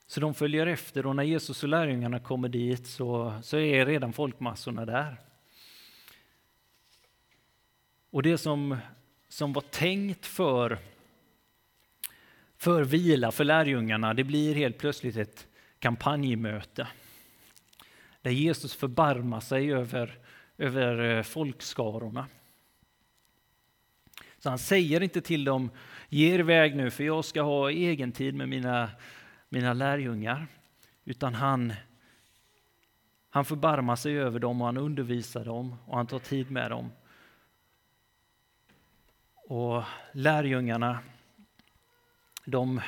Så 0.06 0.20
de 0.20 0.34
följer 0.34 0.66
efter 0.66 1.06
och 1.06 1.16
när 1.16 1.22
Jesus 1.22 1.62
och 1.62 1.68
lärjungarna 1.68 2.20
kommer 2.20 2.48
dit 2.48 2.86
så, 2.86 3.40
så 3.42 3.58
är 3.58 3.86
redan 3.86 4.12
folkmassorna 4.12 4.84
där. 4.84 5.16
Och 8.10 8.22
det 8.22 8.38
som, 8.38 8.76
som 9.28 9.52
var 9.52 9.62
tänkt 9.62 10.26
för, 10.26 10.78
för 12.60 12.84
vila 12.84 13.32
för 13.32 13.44
lärjungarna, 13.44 14.14
det 14.14 14.24
blir 14.24 14.54
helt 14.54 14.78
plötsligt 14.78 15.16
ett 15.16 15.46
kampanjmöte. 15.78 16.88
Där 18.22 18.30
Jesus 18.30 18.74
förbarmar 18.74 19.40
sig 19.40 19.72
över 19.72 20.18
över 20.60 21.16
eh, 21.16 21.22
folkskarorna. 21.22 22.26
Så 24.38 24.48
han 24.48 24.58
säger 24.58 25.02
inte 25.02 25.20
till 25.20 25.44
dem, 25.44 25.70
ge 26.08 26.34
er 26.34 26.38
iväg 26.38 26.76
nu 26.76 26.90
för 26.90 27.04
jag 27.04 27.24
ska 27.24 27.42
ha 27.42 27.70
egen 27.70 28.12
tid 28.12 28.34
med 28.34 28.48
mina, 28.48 28.90
mina 29.48 29.72
lärjungar. 29.72 30.46
Utan 31.04 31.34
han, 31.34 31.72
han 33.30 33.44
förbarmar 33.44 33.96
sig 33.96 34.18
över 34.18 34.38
dem 34.38 34.60
och 34.60 34.66
han 34.66 34.76
undervisar 34.76 35.44
dem 35.44 35.76
och 35.86 35.96
han 35.96 36.06
tar 36.06 36.18
tid 36.18 36.50
med 36.50 36.70
dem. 36.70 36.92
Och 39.34 39.82
lärjungarna, 40.12 40.98
de, 42.50 42.80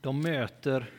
de 0.00 0.20
möter 0.20 0.90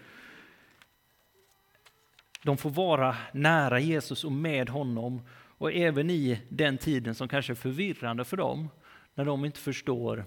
de 2.46 2.58
får 2.58 2.70
vara 2.70 3.18
nära 3.32 3.80
Jesus 3.80 4.24
och 4.24 4.32
med 4.32 4.70
honom 4.70 5.22
och 5.58 5.74
även 5.74 6.10
i 6.10 6.42
den 6.50 6.78
tiden 6.78 7.16
som 7.16 7.28
kanske 7.28 7.54
är 7.54 7.56
förvirrande 7.56 8.26
för 8.26 8.38
dem, 8.38 8.70
när 9.16 9.26
de 9.26 9.46
inte 9.46 9.60
förstår. 9.60 10.26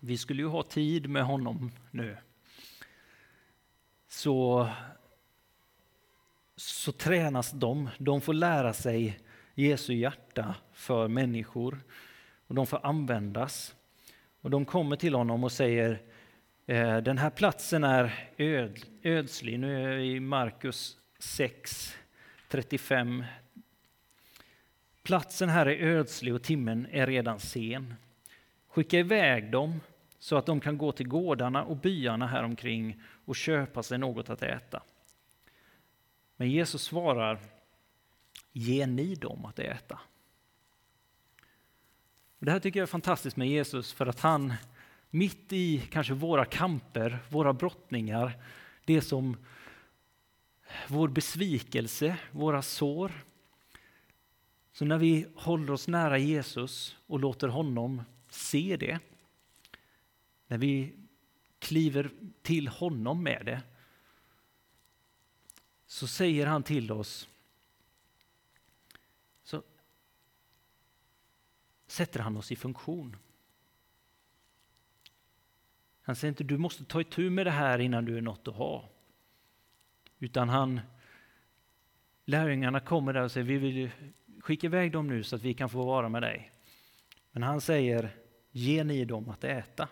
Vi 0.00 0.18
skulle 0.18 0.42
ju 0.42 0.48
ha 0.48 0.62
tid 0.62 1.08
med 1.08 1.24
honom 1.24 1.72
nu. 1.90 2.16
Så, 4.08 4.68
så 6.56 6.92
tränas 6.92 7.50
de. 7.50 7.88
De 7.98 8.20
får 8.20 8.34
lära 8.34 8.72
sig 8.72 9.20
Jesu 9.54 9.94
hjärta 9.94 10.54
för 10.72 11.08
människor. 11.08 11.80
Och 12.46 12.54
de 12.54 12.66
får 12.66 12.86
användas. 12.86 13.74
Och 14.40 14.50
de 14.50 14.64
kommer 14.64 14.96
till 14.96 15.14
honom 15.14 15.44
och 15.44 15.52
säger 15.52 16.02
eh, 16.66 16.96
den 16.96 17.18
här 17.18 17.30
platsen 17.30 17.84
är 17.84 18.28
öd, 18.36 18.78
ödslig. 19.02 19.60
Nu 19.60 19.84
är 19.84 19.96
vi 19.96 20.04
i 20.04 20.20
Markus 20.20 20.96
6, 21.18 21.96
35 22.48 23.24
Platsen 25.02 25.48
här 25.48 25.66
är 25.66 25.86
ödslig 25.86 26.34
och 26.34 26.42
timmen 26.42 26.86
är 26.90 27.06
redan 27.06 27.40
sen. 27.40 27.94
Skicka 28.68 28.98
iväg 28.98 29.50
dem 29.50 29.80
så 30.18 30.36
att 30.36 30.46
de 30.46 30.60
kan 30.60 30.78
gå 30.78 30.92
till 30.92 31.08
gårdarna 31.08 31.64
och 31.64 31.76
byarna 31.76 32.26
här 32.26 32.42
omkring 32.42 33.02
och 33.24 33.36
köpa 33.36 33.82
sig 33.82 33.98
något 33.98 34.30
att 34.30 34.42
äta. 34.42 34.82
Men 36.36 36.50
Jesus 36.50 36.82
svarar, 36.82 37.38
ge 38.52 38.86
ni 38.86 39.14
dem 39.14 39.44
att 39.44 39.58
äta. 39.58 40.00
Det 42.42 42.50
här 42.50 42.60
tycker 42.60 42.80
jag 42.80 42.86
är 42.86 42.90
fantastiskt 42.90 43.36
med 43.36 43.48
Jesus 43.48 43.92
för 43.92 44.06
att 44.06 44.20
han 44.20 44.54
mitt 45.10 45.52
i 45.52 45.88
kanske 45.90 46.14
våra 46.14 46.44
kamper, 46.44 47.18
våra 47.28 47.52
brottningar, 47.52 48.42
det 48.84 49.00
som 49.00 49.36
vår 50.88 51.08
besvikelse, 51.08 52.16
våra 52.30 52.62
sår, 52.62 53.12
så 54.72 54.84
när 54.84 54.98
vi 54.98 55.26
håller 55.34 55.72
oss 55.72 55.88
nära 55.88 56.18
Jesus 56.18 56.96
och 57.06 57.20
låter 57.20 57.48
honom 57.48 58.02
se 58.28 58.76
det, 58.76 58.98
när 60.46 60.58
vi 60.58 60.92
kliver 61.58 62.10
till 62.42 62.68
honom 62.68 63.22
med 63.22 63.42
det, 63.46 63.62
så 65.86 66.06
säger 66.06 66.46
han 66.46 66.62
till 66.62 66.92
oss, 66.92 67.28
så 69.42 69.62
sätter 71.90 72.20
han 72.20 72.36
oss 72.36 72.52
i 72.52 72.56
funktion. 72.56 73.16
Han 76.02 76.16
säger 76.16 76.32
inte 76.32 76.44
du 76.44 76.58
måste 76.58 76.84
ta 76.84 77.00
itu 77.00 77.30
med 77.30 77.46
det 77.46 77.50
här 77.50 77.78
innan 77.78 78.04
du 78.04 78.16
är 78.16 78.20
något 78.20 78.48
att 78.48 78.54
ha. 78.54 78.88
Utan 80.18 80.48
han, 80.48 80.80
lärjungarna 82.24 82.80
kommer 82.80 83.12
där 83.12 83.22
och 83.22 83.32
säger 83.32 83.46
vi 83.46 83.58
vill, 83.58 83.90
skicka 84.40 84.66
iväg 84.66 84.92
dem 84.92 85.06
nu 85.06 85.22
så 85.22 85.36
att 85.36 85.42
vi 85.42 85.54
kan 85.54 85.70
få 85.70 85.84
vara 85.84 86.08
med 86.08 86.22
dig. 86.22 86.52
Men 87.32 87.42
han 87.42 87.60
säger, 87.60 88.16
ge 88.50 88.84
ni 88.84 89.04
dem 89.04 89.28
att 89.28 89.44
äta. 89.44 89.88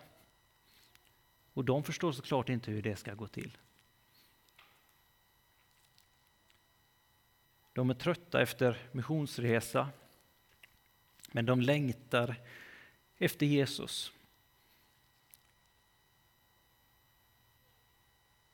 Och 1.53 1.65
de 1.65 1.83
förstår 1.83 2.11
såklart 2.11 2.49
inte 2.49 2.71
hur 2.71 2.81
det 2.81 2.95
ska 2.95 3.13
gå 3.13 3.27
till. 3.27 3.57
De 7.73 7.89
är 7.89 7.93
trötta 7.93 8.41
efter 8.41 8.77
missionsresa, 8.91 9.89
men 11.31 11.45
de 11.45 11.61
längtar 11.61 12.35
efter 13.17 13.45
Jesus. 13.45 14.13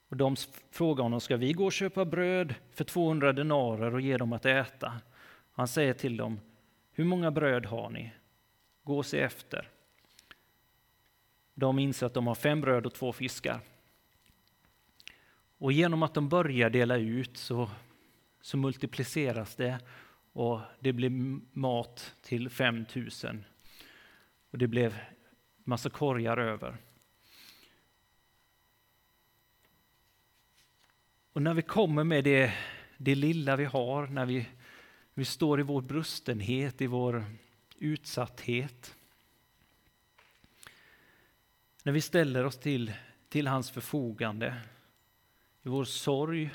Och 0.10 0.18
de 0.18 0.36
frågar 0.72 1.04
honom, 1.04 1.22
ska 1.22 1.38
vi 1.38 1.54
gå 1.54 1.66
och 1.66 1.74
köpa 1.74 2.06
bröd 2.06 2.56
för 2.72 2.84
200 2.84 3.34
denarer 3.34 3.94
och 3.94 4.02
ge 4.02 4.18
dem 4.18 4.34
att 4.34 4.46
äta? 4.46 5.02
Han 5.52 5.68
säger 5.68 5.94
till 5.94 6.18
dem, 6.18 6.40
hur 6.92 7.06
många 7.06 7.32
bröd 7.32 7.66
har 7.66 7.90
ni? 7.90 8.12
Gå 8.84 8.98
och 8.98 9.06
se 9.06 9.20
efter. 9.20 9.70
De 11.54 11.80
inser 11.80 12.06
att 12.06 12.14
de 12.14 12.28
har 12.28 12.36
fem 12.36 12.62
bröd 12.62 12.86
och 12.86 12.94
två 12.94 13.14
fiskar. 13.14 13.60
Och 15.58 15.72
genom 15.72 16.04
att 16.04 16.14
de 16.14 16.30
börjar 16.30 16.70
dela 16.70 16.98
ut 16.98 17.38
så, 17.38 17.70
så 18.42 18.58
multipliceras 18.58 19.56
det 19.56 19.80
och 20.36 20.60
det 20.80 20.94
blev 20.94 21.12
mat 21.52 22.16
till 22.22 22.50
5000. 22.50 23.46
Och 24.52 24.58
det 24.58 24.68
blev 24.68 25.00
massa 25.64 25.90
korgar 25.90 26.38
över. 26.38 26.78
Och 31.34 31.42
när 31.42 31.54
vi 31.54 31.62
kommer 31.62 32.04
med 32.04 32.24
det, 32.24 32.54
det 32.98 33.16
lilla 33.16 33.56
vi 33.56 33.66
har, 33.66 34.08
när 34.08 34.26
vi, 34.26 34.48
vi 35.14 35.26
står 35.26 35.60
i 35.60 35.64
vår 35.64 35.82
brustenhet, 35.82 36.82
i 36.82 36.88
vår 36.88 37.26
utsatthet. 37.78 38.96
När 41.84 41.94
vi 41.94 42.02
ställer 42.02 42.46
oss 42.46 42.58
till, 42.58 42.94
till 43.30 43.48
hans 43.48 43.72
förfogande, 43.72 44.62
i 45.64 45.70
vår 45.70 45.86
sorg, 45.86 46.50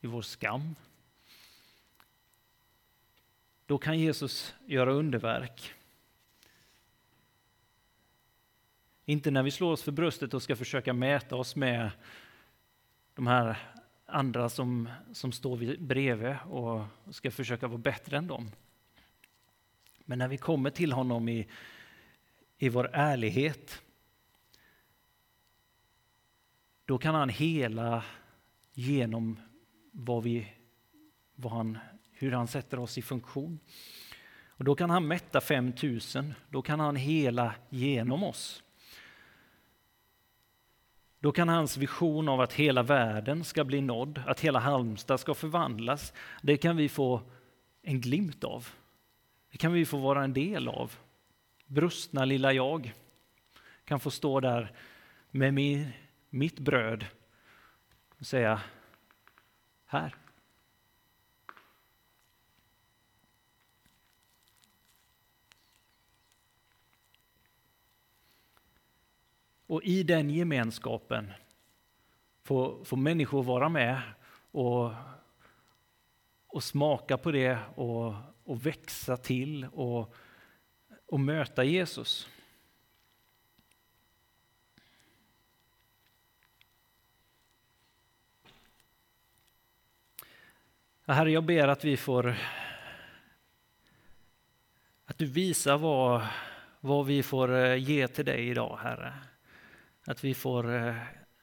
i 0.00 0.06
vår 0.06 0.22
skam. 0.22 0.74
Då 3.68 3.78
kan 3.78 3.98
Jesus 3.98 4.54
göra 4.66 4.92
underverk. 4.92 5.74
Inte 9.04 9.30
när 9.30 9.42
vi 9.42 9.50
slår 9.50 9.72
oss 9.72 9.82
för 9.82 9.92
bröstet 9.92 10.34
och 10.34 10.42
ska 10.42 10.56
försöka 10.56 10.92
mäta 10.92 11.36
oss 11.36 11.56
med 11.56 11.90
de 13.14 13.26
här 13.26 13.58
andra 14.06 14.48
som, 14.48 14.88
som 15.12 15.32
står 15.32 15.76
bredvid 15.76 16.36
och 16.46 16.84
ska 17.10 17.30
försöka 17.30 17.66
vara 17.66 17.78
bättre 17.78 18.16
än 18.16 18.26
dem. 18.26 18.50
Men 19.98 20.18
när 20.18 20.28
vi 20.28 20.36
kommer 20.36 20.70
till 20.70 20.92
honom 20.92 21.28
i, 21.28 21.48
i 22.58 22.68
vår 22.68 22.90
ärlighet, 22.92 23.82
då 26.84 26.98
kan 26.98 27.14
han 27.14 27.28
hela 27.28 28.04
genom 28.72 29.40
vad 29.92 30.22
vi, 30.22 30.52
vad 31.34 31.52
han, 31.52 31.78
hur 32.18 32.32
han 32.32 32.48
sätter 32.48 32.78
oss 32.78 32.98
i 32.98 33.02
funktion. 33.02 33.58
Och 34.46 34.64
då 34.64 34.74
kan 34.74 34.90
han 34.90 35.06
mätta 35.06 35.40
5000, 35.40 36.34
då 36.48 36.62
kan 36.62 36.80
han 36.80 36.96
hela 36.96 37.54
genom 37.68 38.22
oss. 38.22 38.62
Då 41.20 41.32
kan 41.32 41.48
hans 41.48 41.76
vision 41.76 42.28
av 42.28 42.40
att 42.40 42.52
hela 42.52 42.82
världen 42.82 43.44
ska 43.44 43.64
bli 43.64 43.80
nådd, 43.80 44.22
att 44.26 44.40
hela 44.40 44.58
Halmstad 44.58 45.20
ska 45.20 45.34
förvandlas, 45.34 46.12
det 46.42 46.56
kan 46.56 46.76
vi 46.76 46.88
få 46.88 47.22
en 47.82 48.00
glimt 48.00 48.44
av. 48.44 48.68
Det 49.50 49.58
kan 49.58 49.72
vi 49.72 49.86
få 49.86 49.96
vara 49.98 50.24
en 50.24 50.32
del 50.32 50.68
av. 50.68 50.92
Brustna 51.66 52.24
lilla 52.24 52.52
jag 52.52 52.92
kan 53.84 54.00
få 54.00 54.10
stå 54.10 54.40
där 54.40 54.72
med 55.30 55.54
min, 55.54 55.88
mitt 56.30 56.58
bröd 56.58 57.06
och 58.18 58.26
säga 58.26 58.60
här. 59.86 60.14
Och 69.68 69.82
i 69.82 70.02
den 70.02 70.30
gemenskapen 70.30 71.32
får, 72.42 72.84
får 72.84 72.96
människor 72.96 73.42
vara 73.42 73.68
med 73.68 74.02
och, 74.50 74.92
och 76.46 76.64
smaka 76.64 77.18
på 77.18 77.30
det 77.30 77.58
och, 77.74 78.14
och 78.44 78.66
växa 78.66 79.16
till 79.16 79.64
och, 79.64 80.14
och 81.06 81.20
möta 81.20 81.64
Jesus. 81.64 82.28
Herre, 91.06 91.30
jag 91.30 91.44
ber 91.44 91.68
att 91.68 91.84
vi 91.84 91.96
får 91.96 92.36
att 95.04 95.18
du 95.18 95.26
visar 95.26 95.78
vad, 95.78 96.26
vad 96.80 97.06
vi 97.06 97.22
får 97.22 97.54
eh, 97.54 97.76
ge 97.76 98.08
till 98.08 98.24
dig 98.24 98.48
idag, 98.48 98.78
Herre. 98.82 99.12
Att 100.08 100.24
vi 100.24 100.34
får 100.34 100.74
eh, 100.74 100.96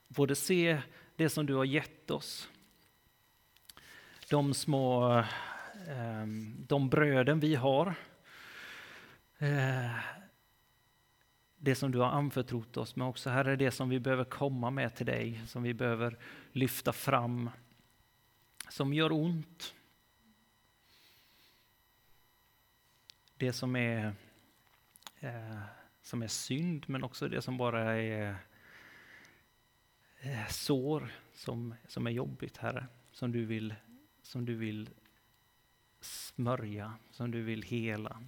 både 0.07 0.35
se 0.35 0.81
det 1.15 1.29
som 1.29 1.45
du 1.45 1.55
har 1.55 1.65
gett 1.65 2.11
oss, 2.11 2.49
de 4.29 4.53
små 4.53 5.11
ehm, 5.87 6.65
de 6.67 6.89
bröden 6.89 7.39
vi 7.39 7.55
har, 7.55 7.95
eh, 9.37 9.91
det 11.57 11.75
som 11.75 11.91
du 11.91 11.99
har 11.99 12.07
anförtrott 12.07 12.77
oss, 12.77 12.95
men 12.95 13.07
också 13.07 13.29
här 13.29 13.45
är 13.45 13.57
det 13.57 13.71
som 13.71 13.89
vi 13.89 13.99
behöver 13.99 14.25
komma 14.25 14.69
med 14.69 14.95
till 14.95 15.05
dig, 15.05 15.41
som 15.47 15.63
vi 15.63 15.73
behöver 15.73 16.17
lyfta 16.51 16.93
fram, 16.93 17.49
som 18.69 18.93
gör 18.93 19.11
ont. 19.11 19.75
Det 23.37 23.53
som 23.53 23.75
är, 23.75 24.13
eh, 25.19 25.61
som 26.01 26.23
är 26.23 26.27
synd, 26.27 26.85
men 26.87 27.03
också 27.03 27.27
det 27.27 27.41
som 27.41 27.57
bara 27.57 28.01
är 28.01 28.35
Eh, 30.25 30.47
sår 30.47 31.11
som, 31.33 31.75
som 31.87 32.07
är 32.07 32.11
jobbigt, 32.11 32.57
Herre, 32.57 32.87
som 33.11 33.31
du, 33.31 33.45
vill, 33.45 33.75
som 34.21 34.45
du 34.45 34.55
vill 34.55 34.89
smörja, 35.99 36.93
som 37.11 37.31
du 37.31 37.41
vill 37.41 37.61
hela. 37.61 38.23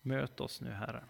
Möt 0.00 0.40
oss 0.40 0.60
nu, 0.60 0.70
Herre. 0.70 1.04